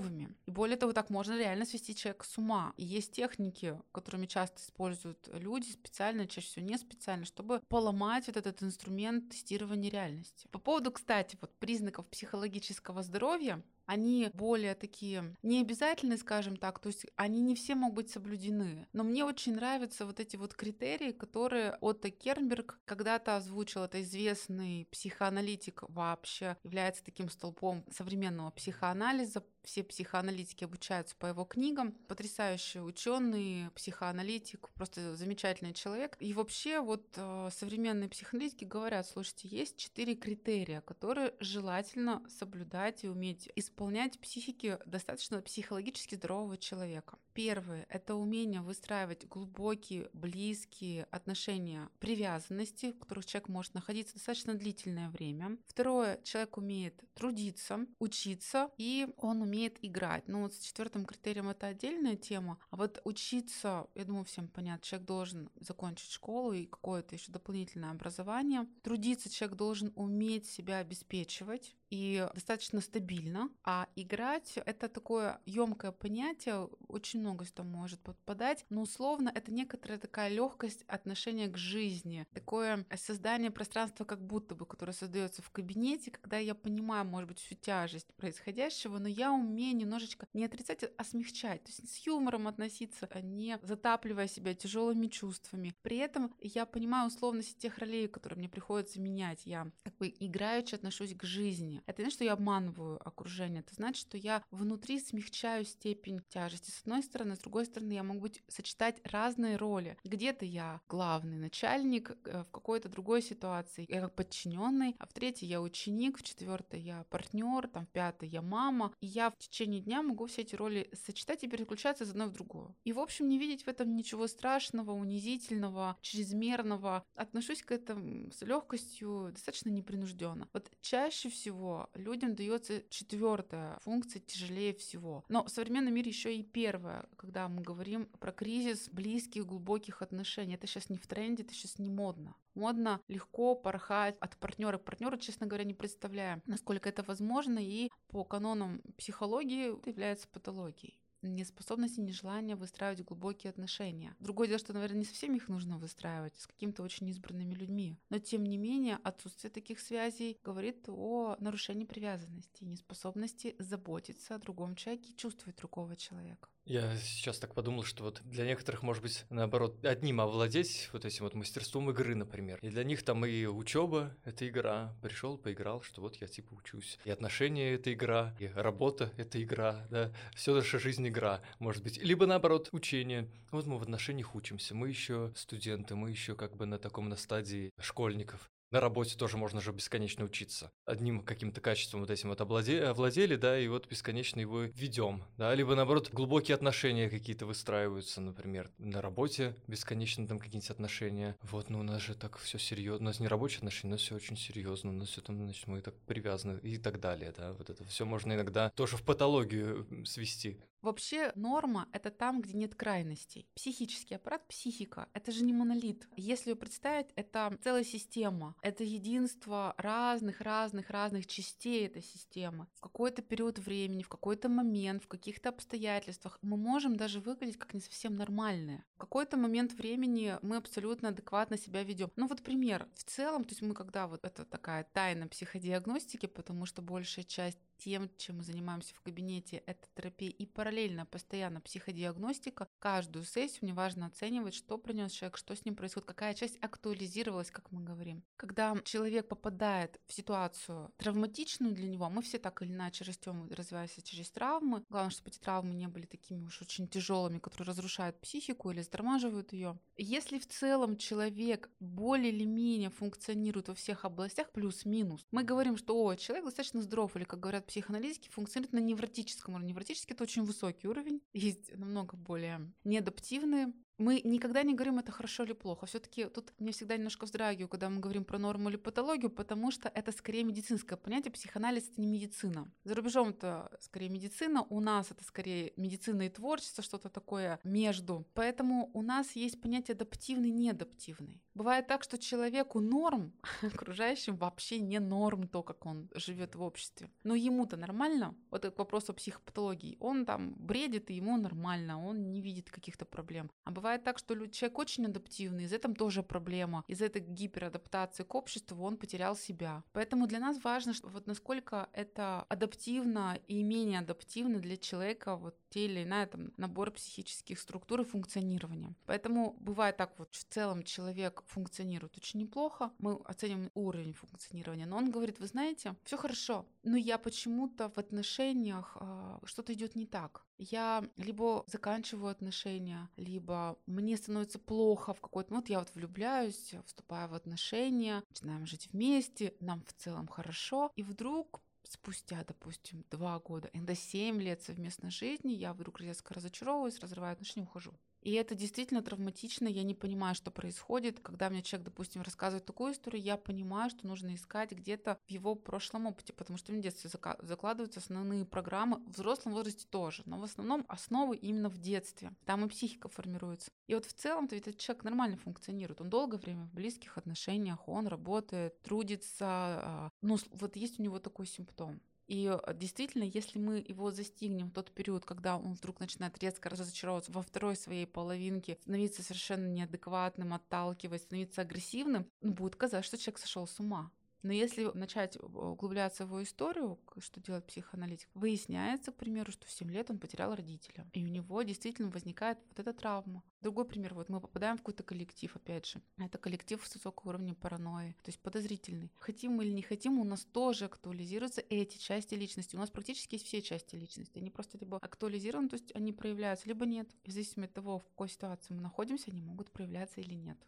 нездоровыми. 0.05 0.35
И 0.47 0.51
более 0.51 0.77
того, 0.77 0.93
так 0.93 1.11
можно 1.11 1.37
реально 1.39 1.65
свести 1.65 1.95
человека 1.95 2.25
с 2.25 2.39
ума. 2.39 2.73
И 2.77 2.85
есть 2.85 3.13
техники, 3.13 3.81
которыми 3.93 4.27
часто 4.27 4.61
используют 4.61 5.29
люди 5.33 5.71
специально, 5.71 6.27
чаще 6.27 6.47
всего 6.47 6.67
не 6.67 6.79
специально, 6.79 7.25
чтобы 7.25 7.61
поломать 7.69 8.27
вот 8.27 8.37
этот 8.37 8.63
инструмент 8.63 9.31
тестирования 9.31 9.91
реальности. 9.91 10.49
По 10.51 10.59
поводу, 10.59 10.91
кстати, 10.93 11.37
вот 11.41 11.55
признаков 11.59 12.07
психологического 12.07 13.03
здоровья, 13.03 13.63
они 13.87 14.31
более 14.33 14.75
такие 14.75 15.37
необязательные, 15.43 16.19
скажем 16.19 16.57
так, 16.57 16.79
то 16.79 16.89
есть 16.89 17.07
они 17.17 17.41
не 17.41 17.55
все 17.55 17.75
могут 17.75 17.95
быть 17.95 18.11
соблюдены. 18.11 18.87
Но 18.93 19.05
мне 19.05 19.25
очень 19.25 19.55
нравятся 19.55 20.07
вот 20.07 20.21
эти 20.21 20.37
вот 20.37 20.55
критерии, 20.55 21.13
которые 21.13 21.77
Отто 21.81 22.11
Кернберг 22.11 22.81
когда-то 22.85 23.37
озвучил. 23.37 23.83
Это 23.83 24.03
известный 24.03 24.89
психоаналитик 24.91 25.85
вообще, 25.89 26.57
является 26.65 27.05
таким 27.05 27.29
столпом 27.29 27.85
современного 27.91 28.51
психоанализа. 28.51 29.45
Все 29.63 29.83
психоаналитики 29.83 30.65
обучаются 30.65 31.17
по 31.17 31.27
его 31.27 31.45
книгам. 31.45 31.93
Потрясающий 32.09 32.81
ученый, 32.81 33.71
психоаналитик, 33.75 34.69
просто 34.71 35.17
замечательный 35.17 35.73
человек. 35.73 36.17
И 36.21 36.35
вообще 36.35 36.81
вот 36.81 37.07
э, 37.17 37.49
современные 37.51 38.11
психоаналитики 38.11 38.65
говорят, 38.65 39.07
слушайте, 39.07 39.49
есть 39.49 39.79
четыре 39.79 40.17
критерия, 40.17 40.81
которые 40.83 41.35
желательно 41.41 42.23
соблюдать 42.29 43.05
и 43.05 43.09
уметь 43.09 43.51
использовать 43.57 43.74
исполнять 43.75 44.21
психики 44.21 44.79
достаточно 44.87 45.43
психологически 45.43 46.15
здорового 46.15 46.57
человека. 46.57 47.19
Первое— 47.33 47.87
это 47.89 48.15
умение 48.15 48.61
выстраивать 48.61 49.27
глубокие, 49.27 50.09
близкие 50.13 51.09
отношения 51.11 51.91
привязанности, 51.99 52.93
в 52.93 53.01
которых 53.01 53.27
человек 53.27 53.49
может 53.49 53.75
находиться 53.75 54.15
достаточно 54.15 54.55
длительное 54.55 55.11
время. 55.11 55.59
Второе— 55.67 56.21
человек 56.23 56.57
умеет 56.57 57.03
трудиться, 57.15 57.81
учиться, 57.99 58.71
и 58.79 59.09
он 59.17 59.43
умеет 59.43 59.79
играть. 59.83 60.29
Ну 60.29 60.43
вот 60.43 60.55
с 60.55 60.61
четвертым 60.61 61.05
критерием 61.05 61.49
это 61.49 61.67
отдельная 61.67 62.15
тема. 62.15 62.61
А 62.71 62.77
вот 62.77 63.01
учиться, 63.03 63.89
я 63.97 64.05
думаю, 64.05 64.25
всем 64.25 64.47
понятно, 64.47 64.87
человек 64.87 65.09
должен 65.09 65.51
закончить 65.57 66.13
школу 66.13 66.53
и 66.53 66.67
какое-то 66.67 67.17
еще 67.17 67.33
дополнительное 67.33 67.91
образование. 67.91 68.69
Трудиться 68.85 69.29
человек 69.29 69.57
должен 69.57 69.93
уметь 69.97 70.47
себя 70.47 70.79
обеспечивать, 70.79 71.75
и 71.95 72.27
достаточно 72.35 72.81
стабильно. 72.81 73.49
А 73.63 73.87
играть— 73.95 74.59
это 74.67 74.89
такое 74.89 75.41
емкое 75.47 75.93
понятие, 75.93 76.69
очень 76.89 77.21
много 77.21 77.45
что 77.45 77.63
может 77.63 78.01
подпадать, 78.01 78.67
но 78.69 78.83
условно 78.83 79.31
это 79.33 79.53
некоторая 79.53 79.99
такая 79.99 80.29
легкость 80.29 80.83
отношения 80.89 81.47
к 81.47 81.57
жизни, 81.57 82.27
такое 82.35 82.85
создание 82.97 83.53
пространства 83.53 84.05
как 84.05 84.21
будто 84.21 84.57
бы, 84.57 84.67
которое 84.67 84.93
создается 84.93 85.41
в 85.41 85.51
кабинете, 85.51 86.11
когда 86.11 86.39
я 86.39 86.57
понимаю, 86.57 87.05
может 87.05 87.29
быть, 87.29 87.39
всю 87.39 87.55
тяжесть 87.55 88.13
происходящего, 88.15 88.99
но 88.99 89.07
я 89.07 89.33
умею 89.33 89.77
немножечко 89.77 90.27
не 90.33 90.45
отрицать, 90.45 90.85
а 90.97 91.05
смягчать, 91.05 91.63
то 91.63 91.71
есть 91.71 91.89
с 91.89 92.07
юмором 92.07 92.49
относиться, 92.49 93.09
а 93.13 93.21
не 93.21 93.59
затапливая 93.63 94.27
себя 94.27 94.55
тяжелыми 94.55 95.07
чувствами. 95.07 95.75
При 95.83 95.99
этом 95.99 96.35
я 96.41 96.67
понимаю 96.67 97.07
условности 97.07 97.57
тех 97.57 97.79
ролей, 97.79 98.09
которые 98.09 98.39
мне 98.39 98.49
приходится 98.49 99.01
менять. 99.01 99.47
Я 99.47 99.71
как 99.85 99.97
бы 99.97 100.13
играючи 100.19 100.75
отношусь 100.75 101.15
к 101.15 101.23
жизни. 101.23 101.84
Это 101.87 102.03
не 102.03 102.11
что 102.11 102.25
я 102.25 102.33
обманываю 102.33 103.07
окружение, 103.07 103.61
это 103.61 103.75
значит, 103.75 104.07
что 104.07 104.17
я 104.17 104.43
внутри 104.51 105.01
смягчаю 105.01 105.65
степень 105.65 106.21
тяжести. 106.29 106.71
С 106.71 106.81
одной 106.83 107.03
стороны, 107.03 107.37
с 107.37 107.41
другой 107.41 107.67
стороны, 107.67 107.93
я 107.93 108.03
могу 108.03 108.21
быть 108.21 108.43
сочетать 108.49 109.01
разные 109.05 109.57
роли. 109.57 109.99
Где-то 110.05 110.45
я 110.45 110.81
главный 110.89 111.37
начальник, 111.37 112.17
э, 112.25 112.45
в 112.45 112.51
какой-то 112.51 112.89
другой 112.89 113.23
ситуации 113.23 113.87
я 113.89 114.01
как 114.01 114.15
подчиненный, 114.15 114.97
а 114.99 115.07
в 115.07 115.13
третьей 115.13 115.49
я 115.49 115.61
ученик, 115.61 116.19
в 116.19 116.23
четвертой 116.23 116.81
я 116.81 117.05
партнер, 117.11 117.69
там 117.69 117.87
в 117.87 117.91
пятой 117.91 118.29
я 118.29 118.43
мама. 118.43 118.93
И 119.01 119.07
я 119.07 119.31
в 119.31 119.39
течение 119.39 119.81
дня 119.81 120.03
могу 120.03 120.27
все 120.27 120.43
эти 120.43 120.55
роли 120.55 120.89
сочетать 120.93 121.45
и 121.45 121.49
переключаться 121.49 122.05
из 122.05 122.11
одной 122.11 122.29
в 122.29 122.33
другую. 122.33 122.75
И, 122.85 122.93
в 122.93 122.99
общем, 122.99 123.29
не 123.29 123.39
видеть 123.39 123.65
в 123.65 123.69
этом 123.69 123.97
ничего 123.97 124.27
страшного, 124.27 124.93
унизительного, 124.93 125.97
чрезмерного. 126.01 127.05
Отношусь 127.15 127.63
к 127.63 127.73
этому 127.73 128.31
с 128.31 128.43
легкостью, 128.43 129.31
достаточно 129.33 129.71
непринужденно. 129.71 130.49
Вот 130.53 130.71
чаще 130.81 131.29
всего 131.29 131.74
людям 131.95 132.35
дается 132.35 132.83
четвертая 132.89 133.79
функция 133.81 134.21
тяжелее 134.21 134.75
всего. 134.75 135.25
Но 135.29 135.45
в 135.45 135.49
современном 135.49 135.95
мире 135.95 136.11
еще 136.11 136.35
и 136.35 136.43
первая, 136.43 137.07
когда 137.17 137.49
мы 137.49 137.63
говорим 137.63 138.07
про 138.21 138.33
кризис 138.33 138.89
близких, 138.89 139.47
глубоких 139.47 140.03
отношений. 140.03 140.55
Это 140.55 140.67
сейчас 140.67 140.91
не 140.91 140.99
в 140.99 141.07
тренде, 141.07 141.43
это 141.43 141.55
сейчас 141.55 141.79
не 141.79 141.91
модно. 141.91 142.35
Модно 142.55 143.01
легко 143.09 143.55
порхать 143.55 144.17
от 144.21 144.37
партнера 144.37 144.79
к 144.79 144.85
партнеру, 144.85 145.17
честно 145.19 145.47
говоря, 145.47 145.65
не 145.65 145.75
представляем, 145.75 146.43
насколько 146.47 146.89
это 146.89 147.03
возможно, 147.03 147.59
и 147.59 147.91
по 148.09 148.25
канонам 148.25 148.81
психологии 148.97 149.77
это 149.79 149.91
является 149.91 150.29
патологией 150.29 150.99
неспособности, 151.29 152.01
нежелания 152.01 152.57
выстраивать 152.57 153.05
глубокие 153.05 153.51
отношения. 153.51 154.15
Другое 154.21 154.49
дело, 154.49 154.59
что, 154.59 154.73
наверное, 154.73 154.99
не 154.99 155.05
совсем 155.05 155.35
их 155.35 155.49
нужно 155.49 155.79
выстраивать 155.79 156.37
с 156.37 156.47
какими-то 156.47 156.83
очень 156.83 157.09
избранными 157.09 157.55
людьми. 157.55 157.99
Но, 158.11 158.19
тем 158.19 158.45
не 158.45 158.57
менее, 158.57 158.99
отсутствие 159.03 159.51
таких 159.51 159.81
связей 159.81 160.39
говорит 160.45 160.89
о 160.89 161.37
нарушении 161.41 161.85
привязанности, 161.85 162.65
неспособности 162.65 163.57
заботиться 163.59 164.35
о 164.35 164.39
другом 164.39 164.75
человеке 164.75 165.13
и 165.13 165.17
чувствовать 165.17 165.57
другого 165.57 165.97
человека. 165.97 166.49
Я 166.67 166.97
сейчас 166.97 167.39
так 167.39 167.55
подумал, 167.55 167.85
что 167.85 168.05
вот 168.05 168.23
для 168.25 168.47
некоторых, 168.47 168.83
может 168.83 169.03
быть, 169.03 169.27
наоборот, 169.29 169.85
одним 169.85 170.23
овладеть 170.23 170.89
вот 170.95 171.05
этим 171.05 171.25
вот 171.25 171.35
мастерством 171.35 171.91
игры, 171.91 172.15
например. 172.15 172.59
И 172.63 172.71
для 172.71 172.85
них 172.85 173.03
там 173.03 173.27
и 173.27 173.45
учеба— 173.45 174.17
это 174.25 174.49
игра. 174.49 174.97
Пришел, 175.03 175.37
поиграл, 175.37 175.83
что 175.83 176.01
вот 176.01 176.17
я 176.17 176.27
типа 176.27 176.55
учусь. 176.55 176.99
И 177.05 177.11
отношения— 177.11 177.75
это 177.75 177.93
игра, 177.93 178.35
и 178.39 178.47
работа— 178.47 179.13
это 179.19 179.43
игра, 179.43 179.87
да. 179.91 180.11
Все 180.35 180.55
наша 180.55 180.79
жизнь— 180.79 181.07
игра, 181.09 181.43
может 181.59 181.83
быть. 181.83 181.99
Либо 182.03 182.25
наоборот, 182.25 182.71
учение. 182.73 183.29
Вот 183.51 183.67
мы 183.67 183.79
в 183.79 183.83
отношениях 183.83 184.35
учимся, 184.35 184.75
мы 184.75 184.89
еще 184.89 185.33
студенты, 185.37 185.97
мы 185.97 186.11
еще 186.11 186.35
как 186.35 186.57
бы 186.57 186.65
на 186.65 186.79
таком 186.79 187.11
на 187.11 187.17
стадии 187.17 187.73
школьников 187.79 188.51
на 188.75 188.81
работе 188.81 189.17
тоже 189.17 189.37
можно 189.37 189.61
же 189.61 189.71
бесконечно 189.71 190.25
учиться. 190.25 190.73
Одним 190.85 191.23
каким-то 191.23 191.61
качеством 191.61 192.01
вот 192.01 192.11
этим 192.11 192.31
вот 192.31 192.41
овладели, 192.41 193.37
да, 193.37 193.57
и 193.57 193.69
вот 193.69 193.89
бесконечно 193.89 194.41
его 194.41 194.63
ведем, 194.63 195.23
да, 195.39 195.55
либо 195.55 195.77
наоборот 195.77 196.11
глубокие 196.13 196.57
отношения 196.57 197.09
какие-то 197.09 197.47
выстраиваются, 197.47 198.21
например, 198.21 198.73
на 198.79 199.01
работе 199.01 199.55
бесконечно 199.69 200.27
там 200.27 200.41
какие-нибудь 200.41 200.71
отношения. 200.71 201.37
Вот, 201.43 201.71
ну 201.71 201.79
у 201.79 201.83
нас 201.85 202.03
же 202.03 202.17
так 202.17 202.37
все 202.39 202.59
серьезно, 202.59 203.05
у 203.05 203.07
нас 203.07 203.21
не 203.21 203.29
рабочие 203.29 203.59
отношения, 203.59 203.93
у 203.93 203.95
нас 203.95 204.01
все 204.01 204.17
очень 204.17 204.37
серьезно, 204.37 204.91
у 204.91 204.95
нас 204.95 205.09
все 205.09 205.21
там, 205.21 205.37
значит, 205.37 205.69
мы 205.69 205.81
так 205.81 205.95
привязаны 206.07 206.59
и 206.59 206.77
так 206.77 206.99
далее, 206.99 207.33
да, 207.37 207.53
вот 207.53 207.71
это 207.71 207.85
все 207.85 208.05
можно 208.05 208.33
иногда 208.33 208.71
тоже 208.71 208.97
в 208.97 209.05
патологию 209.05 209.87
свести. 210.05 210.59
Вообще 210.85 211.33
норма— 211.35 211.89
это 211.93 212.11
там, 212.11 212.43
где 212.43 212.53
нет 212.59 212.75
крайностей. 212.75 213.49
Психический 213.55 214.17
аппарат, 214.17 214.47
психика— 214.47 215.09
это 215.15 215.33
же 215.33 215.43
не 215.43 215.55
монолит. 215.55 216.07
Если 216.15 216.51
ее 216.51 216.57
представить, 216.57 217.07
это 217.17 217.59
целая 217.65 217.85
система. 217.85 218.55
Это 218.61 218.85
единство 218.85 219.75
разных-разных-разных 219.79 221.27
частей 221.27 221.87
этой 221.87 222.03
системы. 222.03 222.67
В 222.75 222.83
какой-то 222.83 223.23
период 223.23 223.59
времени, 223.61 224.03
в 224.03 224.11
какой-то 224.11 224.51
момент, 224.51 225.05
в 225.05 225.09
каких-то 225.09 225.49
обстоятельствах 225.49 226.39
мы 226.43 226.59
можем 226.59 226.97
даже 226.97 227.19
выглядеть 227.21 227.57
как 227.57 227.73
не 227.73 227.81
совсем 227.81 228.17
нормальные. 228.17 228.85
В 228.97 228.99
какой-то 228.99 229.39
момент 229.39 229.73
времени 229.73 230.37
мы 230.43 230.57
абсолютно 230.57 231.09
адекватно 231.09 231.57
себя 231.57 231.83
ведем. 231.83 232.11
Ну 232.17 232.27
вот 232.27 232.43
пример. 232.43 232.87
В 232.95 233.05
целом, 233.05 233.45
то 233.45 233.53
есть 233.53 233.63
мы 233.63 233.73
когда 233.73 234.07
вот 234.07 234.23
это 234.23 234.45
такая 234.45 234.85
тайна 234.93 235.29
психодиагностики, 235.29 236.27
потому 236.27 236.67
что 236.67 236.83
большая 236.83 237.25
часть 237.25 237.59
тем, 237.85 238.11
чем 238.17 238.39
мы 238.39 238.43
занимаемся 238.43 238.95
в 238.95 239.01
кабинете, 239.03 239.59
это 239.67 239.87
терапия 239.95 240.31
и 240.31 240.47
параллельно 240.47 241.05
постоянно 241.05 241.61
психодиагностика. 241.61 242.67
Каждую 242.79 243.27
сессию 243.27 243.61
мне 243.63 243.75
важно 243.75 244.07
оценивать, 244.07 244.55
что 244.55 244.79
принес 244.79 245.13
человек, 245.13 245.37
что 245.37 245.55
с 245.55 245.67
ним 245.67 245.77
происходит, 245.77 246.09
какая 246.09 246.33
часть 246.33 246.57
актуализировалась, 246.63 247.51
как 247.51 247.71
мы 247.73 247.83
говорим. 247.83 248.25
Когда 248.37 248.75
человек 248.85 249.29
попадает 249.29 250.01
в 250.07 250.15
ситуацию 250.15 250.93
травматичную 250.97 251.75
для 251.75 251.87
него, 251.87 252.09
мы 252.09 252.23
все 252.23 252.39
так 252.39 252.63
или 252.63 252.73
иначе 252.73 253.05
растем 253.05 253.51
развиваемся 253.51 254.01
через 254.01 254.31
травмы. 254.31 254.83
Главное, 254.89 255.11
чтобы 255.11 255.29
эти 255.29 255.39
травмы 255.39 255.75
не 255.75 255.89
были 255.89 256.07
такими 256.07 256.43
уж 256.47 256.63
очень 256.63 256.89
тяжелыми, 256.89 257.39
которые 257.39 257.69
разрушают 257.69 258.19
психику 258.21 258.71
или 258.71 258.81
затормаживают 258.81 259.53
ее. 259.53 259.79
Если 259.97 260.39
в 260.39 260.49
целом 260.49 260.97
человек 260.97 261.69
более 261.81 262.33
или 262.33 262.45
менее 262.45 262.89
функционирует 262.89 263.69
во 263.69 263.75
всех 263.75 264.07
областях, 264.07 264.51
плюс-минус, 264.53 265.27
мы 265.31 265.43
говорим, 265.43 265.77
что 265.77 266.03
о, 266.03 266.15
человек 266.17 266.47
достаточно 266.47 266.81
здоров, 266.81 267.15
или, 267.17 267.25
как 267.25 267.41
говорят 267.41 267.67
психоаналитики 267.75 268.29
функционирует 268.29 268.73
на 268.73 268.79
невротическом 268.79 269.55
уровне. 269.55 269.71
Невротический— 269.71 270.15
это 270.15 270.23
очень 270.23 270.45
высокий 270.45 270.87
уровень. 270.87 271.21
Есть 271.33 271.77
намного 271.77 272.17
более 272.17 272.73
неадаптивные 272.85 273.73
мы 273.99 274.21
никогда 274.25 274.63
не 274.63 274.75
говорим, 274.75 274.99
это 274.99 275.13
хорошо 275.13 275.45
или 275.45 275.53
плохо. 275.53 275.87
Все-таки 275.87 276.27
тут 276.27 276.53
мне 276.59 276.73
всегда 276.73 276.97
немножко 276.97 277.25
вздрагиваю, 277.25 277.69
когда 277.69 277.89
мы 277.89 278.01
говорим 278.01 278.25
про 278.25 278.39
норму 278.39 278.69
или 278.69 278.77
патологию, 278.77 279.31
потому 279.31 279.71
что 279.71 279.89
это 279.89 280.13
скорее 280.13 280.45
медицинское 280.45 280.97
понятие. 280.97 281.33
Психоанализ 281.33 281.91
это 281.91 282.01
не 282.01 282.07
медицина. 282.07 282.71
За 282.85 282.95
рубежом 282.95 283.31
это 283.31 283.71
скорее 283.81 284.09
медицина, 284.09 284.67
у 284.69 284.81
нас 284.81 285.11
это 285.11 285.25
скорее 285.25 285.73
медицина 285.77 286.23
и 286.23 286.29
творчество, 286.29 286.83
что-то 286.83 287.09
такое 287.09 287.61
между. 287.65 288.27
Поэтому 288.35 288.91
у 288.95 289.03
нас 289.03 289.33
есть 289.33 289.61
понятие 289.61 289.95
адаптивный, 289.95 290.51
неадаптивный. 290.51 291.41
Бывает 291.55 291.87
так, 291.87 292.03
что 292.03 292.19
человеку 292.19 292.81
норм, 292.81 293.33
окружающим 293.63 294.37
вообще 294.37 294.81
не 294.81 294.99
норм 294.99 295.47
то, 295.47 295.63
как 295.63 295.87
он 295.87 296.11
живет 296.15 296.57
в 296.57 296.63
обществе. 296.63 297.11
Но 297.23 297.35
ему-то 297.35 297.77
нормально. 297.77 298.35
Вот 298.51 298.65
этот 298.65 298.79
вопрос 298.79 299.09
о 299.09 299.13
психопатологии. 299.13 299.97
Он 300.01 300.27
там 300.27 300.55
бредит, 300.55 301.11
и 301.11 301.15
ему 301.15 301.37
нормально, 301.37 302.05
он 302.05 302.33
не 302.33 302.41
видит 302.41 302.71
каких-то 302.71 303.05
проблем. 303.05 303.51
А 303.65 303.71
бывает 303.85 304.03
так, 304.03 304.19
что 304.19 304.35
человек 304.47 304.79
очень 304.79 305.05
адаптивный, 305.05 305.65
из 305.65 305.73
этого 305.75 305.95
тоже 305.95 306.23
проблема. 306.23 306.85
Из 306.89 307.03
этой 307.03 307.21
гиперадаптации 307.21 308.23
к 308.25 308.35
обществу 308.35 308.83
он 308.83 308.97
потерял 308.97 309.37
себя. 309.37 309.83
Поэтому 309.93 310.27
для 310.27 310.39
нас 310.39 310.59
важно, 310.65 310.95
что 310.95 311.09
вот 311.09 311.27
насколько 311.27 311.91
это 311.93 312.47
адаптивно 312.49 313.39
и 313.47 313.63
менее 313.63 313.99
адаптивно 313.99 314.59
для 314.59 314.79
человека 314.79 315.37
вот 315.37 315.55
те 315.75 315.87
или 315.87 316.01
иные 316.01 316.27
там 316.27 316.53
набор 316.57 316.93
психических 316.93 317.59
структур 317.59 318.01
и 318.01 318.05
функционирования. 318.05 318.95
Поэтому 319.07 319.57
бывает 319.61 319.97
так 319.97 320.17
вот, 320.19 320.33
в 320.33 320.45
целом 320.45 320.85
человек 320.85 321.43
функционирует 321.47 322.17
очень 322.17 322.41
неплохо, 322.41 322.93
мы 322.99 323.19
оценим 323.25 323.71
уровень 323.75 324.13
функционирования, 324.13 324.87
но 324.87 324.97
он 324.97 325.11
говорит, 325.11 325.41
вы 325.41 325.47
знаете, 325.49 325.97
все 326.05 326.17
хорошо, 326.17 326.65
но 326.85 326.97
я 326.97 327.19
почему-то 327.19 327.89
в 327.89 327.99
отношениях 327.99 328.97
э, 329.01 329.39
что-то 329.45 329.73
идет 329.73 329.97
не 329.97 330.07
так. 330.07 330.45
Я 330.59 331.05
либо 331.17 331.65
заканчиваю 331.67 332.31
отношения, 332.31 333.09
либо 333.17 333.77
мне 333.87 334.17
становится 334.17 334.61
плохо 334.61 335.13
в 335.13 335.21
какой-то 335.21 335.53
момент, 335.53 335.71
я 335.71 335.81
вот 335.81 335.91
влюбляюсь, 335.95 336.75
вступаю 336.87 337.29
в 337.29 337.35
отношения, 337.35 338.23
начинаем 338.31 338.65
жить 338.67 338.89
вместе, 338.93 339.55
нам 339.59 339.83
в 339.85 339.93
целом 339.95 340.29
хорошо, 340.29 340.93
и 340.95 341.03
вдруг 341.03 341.61
спустя, 341.95 342.45
допустим, 342.45 343.05
два 343.11 343.39
года, 343.39 343.71
иногда 343.73 343.95
семь 343.95 344.41
лет 344.43 344.63
совместной 344.63 345.11
жизни, 345.11 345.53
я 345.53 345.73
вдруг 345.73 346.01
резко 346.01 346.35
разочаровываюсь, 346.35 346.99
разрываю 346.99 347.33
отношения, 347.33 347.65
ухожу. 347.65 347.95
И 348.25 348.33
это 348.33 348.55
действительно 348.55 349.03
травматично, 349.03 349.69
я 349.69 349.83
не 349.83 349.95
понимаю, 349.95 350.35
что 350.35 350.51
происходит. 350.51 351.21
Когда 351.21 351.51
мне 351.51 351.63
человек, 351.63 351.85
допустим, 351.85 352.23
рассказывает 352.23 352.65
такую 352.65 352.95
историю, 352.95 353.23
я 353.23 353.37
понимаю, 353.37 353.91
что 353.91 354.07
нужно 354.07 354.35
искать 354.35 354.73
где-то 354.73 355.19
в 355.27 355.31
его 355.31 355.55
прошлом 355.55 356.07
опыте, 356.07 356.33
потому 356.33 356.57
что 356.57 356.73
в 356.73 356.81
детстве 356.81 357.11
закладываются 357.43 358.01
основные 358.01 358.47
программы, 358.47 358.97
в 359.07 359.11
взрослом 359.11 359.53
возрасте 359.53 359.87
тоже, 359.91 360.23
но 360.25 360.39
в 360.39 360.45
основном 360.45 360.87
основы 360.89 361.37
именно 361.37 361.69
в 361.69 361.77
детстве. 361.77 362.33
Там 362.47 362.65
и 362.65 362.69
психика 362.69 363.09
формируется. 363.09 363.71
И 363.89 363.95
вот 363.95 364.07
в 364.07 364.15
целом-то 364.15 364.57
этот 364.57 364.79
человек 364.79 365.05
нормально 365.05 365.37
функционирует. 365.37 366.01
Он 366.01 366.09
долгое 366.09 366.39
время 366.39 366.65
в 366.65 366.73
близких 366.73 367.19
отношениях, 367.19 367.87
он 367.87 368.07
работает, 368.07 368.81
трудится. 368.81 369.47
А, 369.47 370.11
ну, 370.23 370.39
вот 370.53 370.77
есть 370.77 370.99
у 370.99 371.03
него 371.03 371.19
такой 371.19 371.47
симптом. 371.47 372.01
И 372.27 372.47
э, 372.47 372.75
действительно, 372.75 373.25
если 373.25 373.59
мы 373.59 373.85
его 373.87 374.11
застигнем 374.11 374.69
в 374.69 374.73
тот 374.73 374.91
период, 374.91 375.25
когда 375.25 375.57
он 375.57 375.75
вдруг 375.75 376.01
начинает 376.01 376.39
резко 376.43 376.71
разочаровываться 376.71 377.33
во 377.33 377.43
второй 377.43 377.77
своей 377.77 378.07
половинке, 378.07 378.79
становиться 378.83 379.23
совершенно 379.23 379.67
неадекватным, 379.67 380.55
отталкивать, 380.55 381.23
становиться 381.23 381.63
агрессивным, 381.63 382.27
ну, 382.41 382.53
будет 382.53 382.77
казаться, 382.77 383.07
что 383.07 383.19
человек 383.19 383.39
сошел 383.39 383.67
с 383.67 383.79
ума. 383.79 384.11
Но 384.45 384.53
если 384.53 384.91
начать 384.93 385.39
углубляться 385.43 386.27
в 386.27 386.29
его 386.29 386.43
историю, 386.43 386.99
что 387.19 387.41
делает 387.41 387.67
психоаналитик, 387.67 388.29
выясняется, 388.35 389.11
к 389.11 389.17
примеру, 389.17 389.51
что 389.51 389.67
в 389.67 389.71
7 389.71 389.91
лет 389.91 390.11
он 390.11 390.19
потерял 390.19 390.55
родителя. 390.55 391.09
И 391.15 391.25
у 391.25 391.29
него 391.29 391.63
действительно 391.63 392.11
возникает 392.11 392.59
вот 392.69 392.79
эта 392.79 392.93
травма. 392.93 393.43
Другой 393.63 393.87
пример, 393.87 394.13
вот 394.13 394.29
мы 394.29 394.43
попадаем 394.43 394.77
в 394.77 394.81
какой-то 394.81 395.03
коллектив, 395.03 395.57
опять 395.57 395.87
же. 395.87 396.03
Это 396.19 396.37
коллектив 396.37 396.87
с 396.87 396.95
высокого 396.95 397.31
уровня 397.31 397.55
паранойи, 397.55 398.13
то 398.23 398.29
есть 398.29 398.39
подозрительный. 398.39 399.11
Хотим 399.19 399.53
мы 399.53 399.65
или 399.65 399.73
не 399.73 399.81
хотим, 399.81 400.19
у 400.19 400.25
нас 400.25 400.45
тоже 400.45 400.85
актуализируются 400.85 401.63
эти 401.71 401.97
части 401.97 402.35
личности. 402.35 402.77
У 402.77 402.79
нас 402.79 402.91
практически 402.91 403.37
есть 403.37 403.47
все 403.47 403.63
части 403.63 403.97
личности. 403.97 404.39
Они 404.39 404.51
просто 404.51 404.77
либо 404.77 404.99
актуализированы, 404.99 405.71
то 405.71 405.77
есть 405.77 405.97
они 405.97 406.13
проявляются, 406.13 406.69
либо 406.69 406.85
нет. 406.85 407.09
И 407.23 407.31
в 407.31 407.33
зависимости 407.33 407.71
от 407.71 407.75
того, 407.75 407.99
в 407.99 408.05
какой 408.05 408.29
ситуации 408.29 408.75
мы 408.75 408.83
находимся, 408.83 409.31
они 409.31 409.41
могут 409.41 409.71
проявляться 409.71 410.21
или 410.21 410.35
нет. 410.35 410.59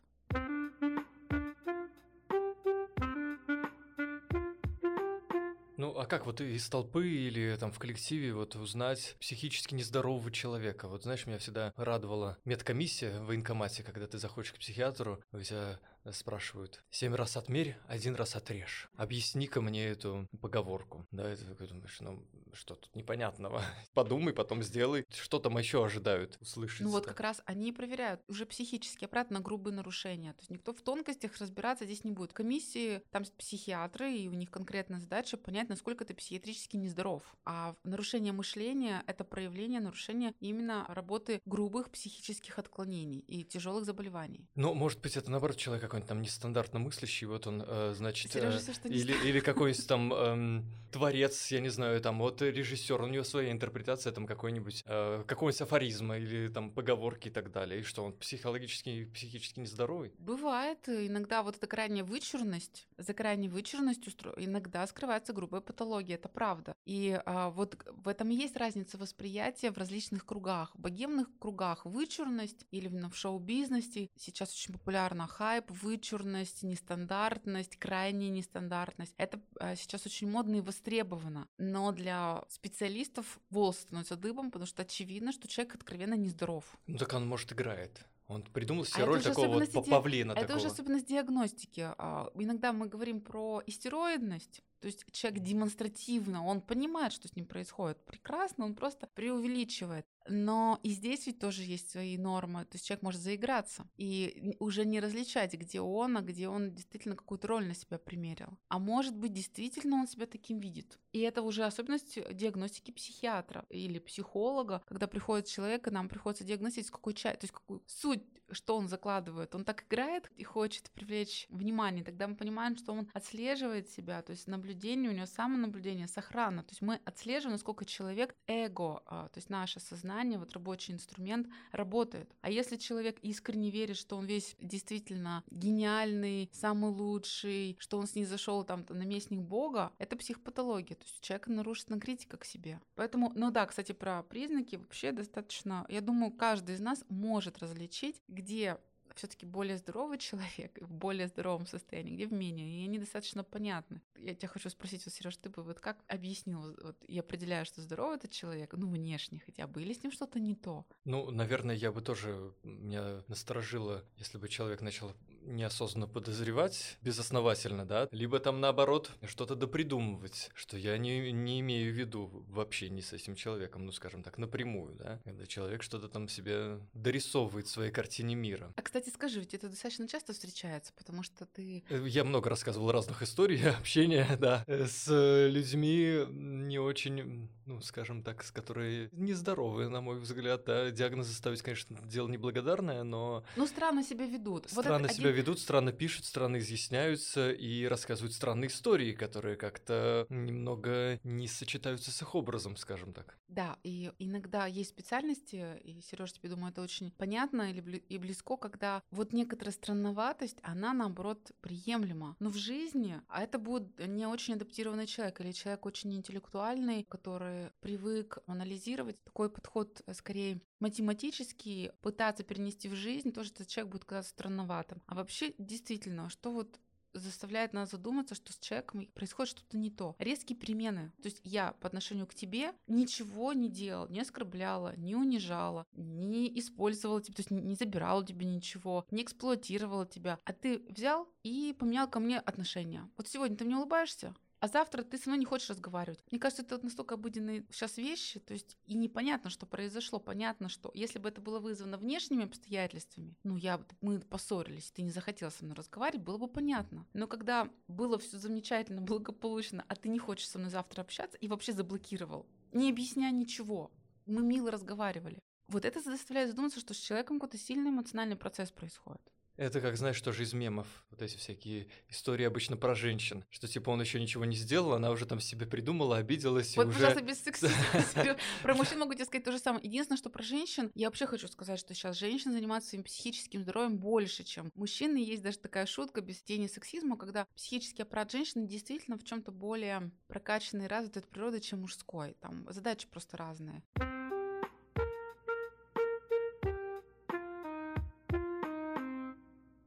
А 5.99 6.07
как 6.07 6.26
вот 6.26 6.41
из 6.41 6.69
толпы 6.69 7.09
или 7.09 7.57
там 7.57 7.73
в 7.73 7.79
коллективе 7.79 8.35
вот 8.35 8.55
узнать 8.57 9.17
психически 9.21 9.75
нездорового 9.75 10.31
человека? 10.31 10.88
Вот 10.88 11.05
знаешь, 11.05 11.26
меня 11.26 11.38
всегда 11.38 11.73
радовала 11.76 12.38
медкомиссия 12.45 13.21
в 13.21 13.26
военкомате, 13.26 13.83
когда 13.83 14.07
ты 14.07 14.19
заходишь 14.19 14.53
к 14.53 14.59
психиатру, 14.59 15.23
у 15.33 15.41
тебя 15.41 15.79
спрашивают, 16.13 16.83
семь 16.91 17.15
раз 17.15 17.37
отмерь, 17.37 17.77
один 17.89 18.15
раз 18.15 18.37
отрежь. 18.37 18.89
Объясни-ка 18.97 19.61
мне 19.61 19.87
эту 19.87 20.29
поговорку. 20.41 21.07
Да, 21.11 21.29
это 21.29 21.45
такой 21.45 21.69
думаешь, 21.69 21.99
ну 22.01 22.25
что 22.53 22.75
тут 22.75 22.95
непонятного? 22.95 23.63
Подумай, 23.95 24.33
потом 24.33 24.63
сделай. 24.63 25.05
Что 25.11 25.39
там 25.39 25.59
еще 25.59 25.85
ожидают 25.85 26.39
услышать? 26.41 26.83
Ну 26.83 26.91
вот 26.91 27.07
как 27.07 27.21
раз 27.21 27.43
они 27.45 27.73
проверяют 27.73 28.23
уже 28.29 28.47
психический 28.47 29.05
аппарат 29.05 29.31
на 29.31 29.41
грубые 29.41 29.75
нарушения. 29.75 30.33
То 30.33 30.41
есть 30.41 30.51
никто 30.51 30.73
в 30.73 30.81
тонкостях 30.81 31.37
разбираться 31.39 31.85
здесь 31.85 32.05
не 32.05 32.13
будет. 32.13 32.33
Комиссии, 32.33 33.03
там 33.11 33.25
психиатры, 33.39 34.13
и 34.13 34.29
у 34.29 34.33
них 34.33 34.51
конкретная 34.51 35.01
задача 35.01 35.37
понять, 35.37 35.69
насколько 35.69 36.05
ты 36.05 36.15
психиатрически 36.15 36.77
нездоров. 36.77 37.23
А 37.45 37.77
нарушение 37.85 38.33
мышления— 38.33 39.03
это 39.07 39.25
проявление 39.25 39.81
нарушения 39.81 40.35
именно 40.41 40.85
работы 40.89 41.41
грубых 41.45 41.91
психических 41.91 42.59
отклонений 42.59 43.21
и 43.21 43.45
тяжелых 43.45 43.85
заболеваний. 43.85 44.49
Ну, 44.55 44.75
может 44.75 45.01
быть, 45.01 45.17
это 45.17 45.31
наоборот 45.31 45.57
человек 45.57 45.85
какой-нибудь 45.97 46.09
там 46.09 46.23
нестандартно 46.23 46.79
мыслящий, 46.79 47.26
вот 47.26 47.47
он, 47.47 47.65
э, 47.67 47.95
значит, 47.97 48.33
Сережа, 48.33 48.59
э, 48.59 48.61
все, 48.61 48.88
или, 48.88 49.12
или 49.25 49.41
какой-нибудь 49.41 49.87
там 49.88 50.12
э, 50.12 50.62
творец, 50.93 51.50
я 51.50 51.61
не 51.61 51.69
знаю, 51.69 52.00
там 52.00 52.19
вот 52.19 52.43
режиссер, 52.43 53.00
у 53.03 53.07
него 53.07 53.25
своя 53.25 53.53
интерпретация 53.53 54.12
там 54.12 54.26
какой-нибудь, 54.26 54.83
э, 54.87 55.25
какого-нибудь 55.26 55.62
афоризма 55.62 56.19
или 56.19 56.49
там 56.49 56.71
поговорки 56.71 57.29
и 57.29 57.31
так 57.31 57.50
далее, 57.53 57.81
и 57.81 57.83
что 57.83 58.05
он 58.05 58.12
психологически, 58.12 59.05
психически 59.07 59.61
нездоровый? 59.61 60.12
Бывает, 60.19 60.88
иногда 60.88 61.43
вот 61.43 61.57
эта 61.57 61.67
крайняя 61.67 62.05
вычурность, 62.05 62.88
за 62.99 63.15
крайней 63.15 63.49
вычурностью 63.49 64.12
иногда 64.37 64.87
скрывается 64.87 65.33
грубая 65.33 65.61
патология, 65.61 66.15
это 66.15 66.29
правда. 66.29 66.75
И 66.85 67.21
э, 67.25 67.50
вот 67.50 67.76
в 67.88 68.09
этом 68.09 68.31
и 68.31 68.35
есть 68.35 68.57
разница 68.57 68.99
восприятия 68.99 69.71
в 69.71 69.79
различных 69.79 70.25
кругах. 70.25 70.75
В 70.75 70.81
богемных 70.81 71.29
кругах 71.38 71.85
вычурность 71.85 72.67
или 72.71 72.88
в 72.88 73.15
шоу-бизнесе 73.15 74.09
сейчас 74.17 74.53
очень 74.53 74.73
популярна 74.73 75.26
хайп, 75.26 75.71
вычурность, 75.87 76.64
нестандартность, 76.64 77.76
крайняя 77.76 78.31
нестандартность. 78.31 79.14
Это 79.19 79.40
э, 79.61 79.76
сейчас 79.76 80.05
очень 80.07 80.28
модно 80.28 80.57
и 80.57 80.61
востребовано. 80.61 81.49
Но 81.59 81.93
для 81.93 82.43
специалистов 82.49 83.38
волосы 83.50 83.83
становятся 83.83 84.16
дыбом, 84.16 84.50
потому 84.50 84.66
что 84.66 84.83
очевидно, 84.83 85.33
что 85.33 85.47
человек 85.47 85.76
откровенно 85.76 86.14
нездоров. 86.14 86.64
Ну 86.87 86.99
так 86.99 87.12
он, 87.14 87.26
может, 87.26 87.52
играет. 87.52 88.05
Он 88.28 88.43
придумал 88.43 88.85
себе 88.85 89.05
а 89.05 89.07
роль 89.07 89.23
такого 89.23 89.61
вот 89.61 89.88
павлина. 89.88 90.33
Это 90.33 90.40
такого. 90.40 90.59
уже 90.59 90.66
особенность 90.66 91.07
диагностики. 91.07 91.88
А, 91.97 92.28
иногда 92.35 92.73
мы 92.73 92.88
говорим 92.88 93.21
про 93.21 93.62
истероидность, 93.66 94.62
то 94.80 94.87
есть 94.87 95.04
человек 95.12 95.42
демонстративно, 95.42 96.45
он 96.45 96.61
понимает, 96.61 97.12
что 97.12 97.28
с 97.28 97.37
ним 97.37 97.47
происходит 97.47 98.04
прекрасно, 98.04 98.64
он 98.64 98.75
просто 98.75 99.06
преувеличивает. 99.06 100.06
Но 100.28 100.80
и 100.83 100.90
здесь 100.90 101.26
ведь 101.26 101.38
тоже 101.38 101.62
есть 101.62 101.90
свои 101.90 102.18
нормы. 102.18 102.64
То 102.64 102.75
есть 102.75 102.87
человек 102.87 103.02
может 103.02 103.21
заиграться 103.21 103.88
и 103.97 104.56
уже 104.59 104.85
не 104.85 105.00
различать, 105.00 105.54
где 105.54 105.80
он, 105.80 106.16
а 106.16 106.21
где 106.21 106.49
он 106.49 106.75
действительно 106.75 107.16
какую-то 107.16 107.47
роль 107.49 107.66
на 107.66 107.75
себя 107.75 107.99
примерил. 107.99 108.59
А 108.68 108.78
может 108.78 109.16
быть, 109.16 109.33
действительно 109.33 109.97
он 109.97 110.09
себя 110.09 110.26
таким 110.26 110.59
видит. 110.59 110.99
И 111.12 111.21
это 111.21 111.42
уже 111.42 111.64
особенность 111.64 112.18
диагностики 112.35 112.90
психиатра 112.90 113.64
или 113.70 113.98
психолога, 113.98 114.83
когда 114.87 115.07
приходит 115.07 115.46
человек, 115.46 115.87
и 115.87 115.90
нам 115.90 116.09
приходится 116.09 116.44
диагностировать, 116.44 116.90
какой 116.90 117.14
часть, 117.14 117.40
то 117.40 117.44
есть 117.44 117.55
какую 117.55 117.83
суть, 117.87 118.22
что 118.51 118.77
он 118.77 118.88
закладывает. 118.88 119.55
Он 119.55 119.64
так 119.64 119.85
играет 119.85 120.31
и 120.37 120.44
хочет 120.44 120.90
привлечь 120.90 121.46
внимание. 121.51 122.05
Тогда 122.05 122.29
мы 122.29 122.37
понимаем, 122.37 122.77
что 122.77 122.92
он 122.92 123.09
отслеживает 123.12 123.88
себя, 123.90 124.22
то 124.22 124.33
есть 124.33 124.46
наблюдение, 124.66 125.11
у 125.11 125.14
него 125.14 125.26
самонаблюдение, 125.26 126.09
сохрана. 126.09 126.62
То 126.62 126.70
есть 126.72 126.83
мы 126.83 127.00
отслеживаем, 127.05 127.52
насколько 127.52 127.85
человек 127.85 128.35
эго, 128.46 129.02
а, 129.07 129.29
то 129.29 129.38
есть 129.38 129.48
наше 129.48 129.81
сознание, 129.81 130.38
вот 130.38 130.52
рабочий 130.52 130.92
инструмент 130.92 131.46
работает. 131.72 132.35
А 132.40 132.50
если 132.50 132.76
человек 132.76 133.18
искренне 133.22 133.70
верит, 133.70 133.96
что 133.96 134.16
он 134.16 134.26
весь 134.26 134.57
действительно 134.61 135.44
гениальный, 135.50 136.50
самый 136.52 136.90
лучший, 136.90 137.76
что 137.79 137.98
он 137.98 138.07
с 138.07 138.14
ней 138.14 138.24
зашел 138.24 138.64
там 138.64 138.85
наместник 138.88 139.40
Бога, 139.40 139.92
это 139.98 140.16
психопатология. 140.16 140.96
То 140.96 141.05
есть 141.05 141.18
у 141.20 141.22
человека 141.22 141.52
нарушена 141.52 142.00
критика 142.00 142.37
к 142.37 142.44
себе. 142.44 142.81
Поэтому, 142.96 143.33
ну 143.35 143.50
да, 143.50 143.66
кстати, 143.66 143.92
про 143.92 144.22
признаки 144.22 144.76
вообще 144.76 145.12
достаточно, 145.12 145.87
я 145.88 146.00
думаю, 146.00 146.33
каждый 146.33 146.74
из 146.74 146.81
нас 146.81 147.05
может 147.09 147.59
различить, 147.59 148.20
где 148.29 148.79
все-таки 149.16 149.46
более 149.46 149.76
здоровый 149.79 150.18
человек 150.18 150.79
в 150.81 150.92
более 150.92 151.26
здоровом 151.29 151.66
состоянии, 151.66 152.14
где 152.14 152.26
в 152.26 152.33
менее, 152.33 152.68
и 152.68 152.85
они 152.85 152.98
достаточно 152.98 153.42
понятны. 153.42 154.00
Я 154.18 154.35
тебя 154.35 154.48
хочу 154.48 154.70
спросить, 154.70 155.05
вот, 155.07 155.14
Сереж, 155.14 155.37
ты 155.37 155.48
бы 155.48 155.62
вот 155.62 155.81
как 155.81 155.98
объяснил 156.07 156.76
вот, 156.83 156.96
и 157.05 157.18
определяю, 157.18 157.64
что 157.64 157.81
здоровый 157.81 158.16
этот 158.16 158.31
человек, 158.31 158.74
ну, 158.74 158.88
внешне 158.88 159.42
хотя 159.44 159.66
бы, 159.66 159.83
или 159.83 159.92
с 159.92 160.02
ним 160.02 160.12
что-то 160.12 160.38
не 160.38 160.55
то? 160.55 160.87
Ну, 161.05 161.31
наверное, 161.31 161.74
я 161.74 161.92
бы 161.92 162.02
тоже, 162.02 162.55
меня 162.62 163.22
насторожило, 163.29 164.05
если 164.18 164.38
бы 164.38 164.48
человек 164.48 164.81
начал 164.83 165.12
неосознанно 165.46 166.06
подозревать 166.06 166.98
безосновательно, 167.02 167.87
да, 167.87 168.09
либо 168.11 168.38
там 168.38 168.61
наоборот 168.61 169.11
что-то 169.24 169.54
допридумывать, 169.54 170.50
что 170.54 170.76
я 170.76 170.98
не, 170.98 171.32
не 171.32 171.61
имею 171.61 171.92
в 171.92 171.96
виду 171.96 172.44
вообще 172.48 172.88
не 172.88 173.02
с 173.02 173.12
этим 173.12 173.35
человеком, 173.35 173.87
ну 173.87 173.92
скажем 173.92 174.22
так, 174.22 174.38
напрямую, 174.38 174.94
да, 174.94 175.20
когда 175.24 175.46
человек 175.46 175.82
что-то 175.82 176.09
там 176.09 176.28
себе 176.28 176.80
дорисовывает 176.94 177.66
в 177.66 177.70
своей 177.70 177.90
картине 177.90 178.35
мира. 178.35 178.72
А 178.76 178.82
кстати, 178.82 179.11
скажи, 179.11 179.40
ведь 179.40 179.54
это 179.54 179.68
достаточно 179.68 180.09
часто 180.09 180.32
встречается, 180.32 180.92
потому 180.96 181.22
что 181.22 181.46
ты... 181.46 181.85
Э, 181.88 182.04
я 182.06 182.24
много 182.24 182.50
рассказывал 182.50 182.90
разных 182.92 183.22
историй 183.22 183.70
общения, 183.78 184.26
да, 184.38 184.64
с 184.66 185.06
людьми 185.48 186.24
не 186.30 186.78
очень, 186.78 187.48
ну 187.66 187.80
скажем 187.80 188.22
так, 188.22 188.42
с 188.42 188.50
которые 188.50 189.09
нездоровые, 189.12 189.88
на 189.88 190.00
мой 190.00 190.18
взгляд, 190.18 190.64
да, 190.64 190.90
диагнозы 190.90 191.32
ставить, 191.32 191.62
конечно, 191.62 191.96
дело 192.04 192.28
неблагодарное, 192.28 193.02
но... 193.02 193.44
Ну 193.56 193.66
странно 193.66 194.02
себя 194.02 194.26
ведут. 194.26 194.68
Странно 194.70 195.09
вот 195.09 195.16
себя 195.16 195.30
ведут, 195.37 195.61
странно 195.61 195.92
пишут, 195.92 196.25
странно 196.25 196.59
изъясняются 196.59 197.53
и 197.53 197.85
рассказывают 197.85 198.35
странные 198.35 198.68
истории, 198.68 199.12
которые 199.12 199.57
как-то 199.57 200.27
немного 200.31 201.20
не 201.22 201.46
сочетаются 201.46 202.11
с 202.11 202.22
их 202.22 202.35
образом, 202.35 202.77
скажем 202.77 203.12
так. 203.12 203.38
Да, 203.49 203.79
и 203.85 204.12
иногда 204.18 204.66
есть 204.66 204.90
специальности, 204.90 205.79
и, 205.85 206.01
Сереж, 206.01 206.33
тебе, 206.33 206.49
думаю, 206.49 206.72
это 206.72 206.83
очень 206.83 207.12
понятно 207.12 207.72
и 207.72 208.18
близко, 208.18 208.57
когда 208.57 209.03
вот 209.11 209.33
некоторая 209.33 209.72
странноватость, 209.72 210.59
она, 210.62 210.92
наоборот, 210.92 211.53
приемлема. 211.61 212.37
Но 212.40 212.51
в 212.51 212.57
жизни, 212.57 213.20
а 213.29 213.42
это 213.42 213.59
будет 213.59 213.99
не 214.07 214.27
очень 214.27 214.55
адаптированный 214.55 215.07
человек 215.07 215.40
или 215.40 215.53
человек 215.53 215.87
очень 215.87 216.14
интеллектуальный, 216.14 217.05
который 217.05 217.70
привык 217.81 218.38
анализировать, 218.46 219.22
такой 219.22 219.51
подход 219.51 220.03
э, 220.07 220.14
скорее 220.14 220.61
математически 220.81 221.92
пытаться 222.03 222.44
перенести 222.44 222.88
в 222.88 222.94
жизнь, 222.94 223.33
тоже 223.33 223.51
этот 223.51 223.68
человек 223.68 223.92
будет 223.92 224.05
казаться 224.05 224.33
странноватым. 224.33 225.03
А 225.07 225.14
вообще, 225.27 225.55
действительно, 225.59 226.31
что 226.31 226.53
вот 226.53 226.79
заставляет 227.12 227.73
нас 227.73 227.91
задуматься, 227.91 228.35
что 228.35 228.53
с 228.53 228.59
человеком 228.59 229.07
происходит 229.15 229.51
что-то 229.51 229.77
не 229.77 229.91
то. 229.91 230.15
Резкие 230.19 230.57
перемены. 230.57 231.12
То 231.23 231.27
есть 231.27 231.41
я 231.43 231.73
по 231.81 231.89
отношению 231.89 232.27
к 232.27 232.35
тебе 232.35 232.75
ничего 232.87 233.53
не 233.53 233.69
делал, 233.69 234.09
не 234.09 234.21
оскорбляла, 234.21 234.95
не 234.97 235.17
унижала, 235.17 235.87
не 235.95 236.57
использовала 236.59 237.21
тебя, 237.23 237.35
то 237.35 237.41
есть 237.41 237.51
не 237.51 237.75
забирала 237.75 238.25
тебе 238.25 238.47
ничего, 238.47 239.07
не 239.11 239.23
эксплуатировала 239.23 240.07
тебя. 240.07 240.39
А 240.45 240.53
ты 240.53 240.79
взял 240.91 241.29
и 241.43 241.75
поменял 241.77 242.09
ко 242.09 242.21
мне 242.21 242.39
отношения. 242.39 243.11
Вот 243.17 243.29
сегодня 243.29 243.57
ты 243.57 243.65
мне 243.65 243.77
улыбаешься, 243.77 244.35
а 244.66 244.68
завтра 244.68 245.05
ты 245.05 245.16
со 245.16 245.29
мной 245.29 245.38
не 245.38 245.44
хочешь 245.44 245.70
разговаривать. 245.70 246.18
Мне 246.33 246.40
кажется, 246.40 246.62
это 246.62 246.83
настолько 246.83 247.14
обыденные 247.14 247.64
сейчас 247.70 247.98
вещи, 247.98 248.40
то 248.40 248.52
есть 248.52 248.76
и 248.85 248.94
непонятно, 248.94 249.48
что 249.48 249.64
произошло. 249.64 250.18
Понятно, 250.18 250.68
что 250.68 250.90
если 250.92 251.20
бы 251.20 251.29
это 251.29 251.40
было 251.40 251.61
вызвано 251.61 251.96
внешними 251.96 252.46
обстоятельствами, 252.46 253.37
ну, 253.44 253.57
я, 253.57 253.81
мы 254.00 254.18
поссорились, 254.18 254.90
ты 254.90 255.02
не 255.02 255.12
захотела 255.12 255.50
со 255.50 255.64
мной 255.64 255.76
разговаривать, 255.76 256.26
было 256.26 256.37
бы 256.37 256.48
понятно. 256.48 257.07
Но 257.12 257.29
когда 257.29 257.70
было 257.87 258.18
все 258.18 258.38
замечательно, 258.38 259.00
благополучно, 259.12 259.85
а 259.87 259.94
ты 259.94 260.09
не 260.09 260.18
хочешь 260.18 260.48
со 260.48 260.59
мной 260.59 260.72
завтра 260.72 261.02
общаться 261.02 261.38
и 261.38 261.46
вообще 261.46 261.72
заблокировал, 261.72 262.44
не 262.72 262.90
объясняя 262.90 263.31
ничего, 263.31 263.92
мы 264.26 264.42
мило 264.42 264.72
разговаривали. 264.72 265.38
Вот 265.68 265.85
это 265.85 266.00
заставляет 266.00 266.50
задуматься, 266.50 266.81
что 266.81 266.92
с 266.92 266.98
человеком 266.98 267.38
какой-то 267.38 267.57
сильный 267.57 267.90
эмоциональный 267.90 268.37
процесс 268.37 268.72
происходит. 268.72 269.22
Это 269.57 269.81
как, 269.81 269.97
знаешь, 269.97 270.21
тоже 270.21 270.42
из 270.42 270.53
мемов. 270.53 270.87
Вот 271.11 271.23
эти 271.23 271.37
всякие 271.37 271.88
истории 272.09 272.45
обычно 272.45 272.77
про 272.77 272.95
женщин. 272.95 273.45
Что, 273.51 273.66
типа, 273.66 273.90
он 273.90 274.01
еще 274.01 274.21
ничего 274.21 274.45
не 274.45 274.57
сделал, 274.57 274.92
она 274.92 275.11
уже 275.11 275.27
там 275.27 275.40
себе 275.40 275.66
придумала, 275.66 276.19
обиделась 276.19 276.77
вот, 276.77 276.85
и 276.85 276.88
уже... 276.88 276.99
пожалуйста, 276.99 277.23
без 277.23 277.42
сексизма. 277.45 278.37
Про 278.62 278.75
мужчин 278.75 278.99
могу 278.99 279.14
тебе 279.14 279.25
сказать 279.25 279.45
то 279.45 279.53
же 279.53 279.59
самое. 279.59 279.85
Единственное, 279.85 280.19
что 280.19 280.29
про 280.29 280.42
женщин, 280.42 280.90
я 280.95 281.09
вообще 281.09 281.27
хочу 281.27 281.49
сказать, 281.49 281.79
что 281.79 281.95
сейчас 281.95 282.19
женщины 282.19 282.53
занимаются 282.53 282.90
своим 282.90 283.05
психическим 283.05 283.62
здоровьем 283.62 283.99
больше, 283.99 284.45
чем 284.45 284.71
мужчины. 284.75 285.19
Есть 285.19 285.42
даже 285.42 285.59
такая 285.59 285.87
шутка 285.87 286.21
без 286.21 286.42
тени 286.42 286.66
сексизма, 286.66 287.16
когда 287.16 287.47
психический 287.57 288.03
аппарат 288.03 288.31
женщины 288.31 288.66
действительно 288.66 289.16
в 289.16 289.25
чем 289.25 289.42
то 289.42 289.53
более 289.53 290.11
прокачанный 290.27 290.85
и 290.85 290.88
развитый 290.88 291.23
от 291.23 291.29
природы, 291.29 291.61
чем 291.61 291.81
мужской. 291.81 292.37
Там 292.40 292.66
задачи 292.71 293.09
просто 293.09 293.37
разные. 293.37 293.83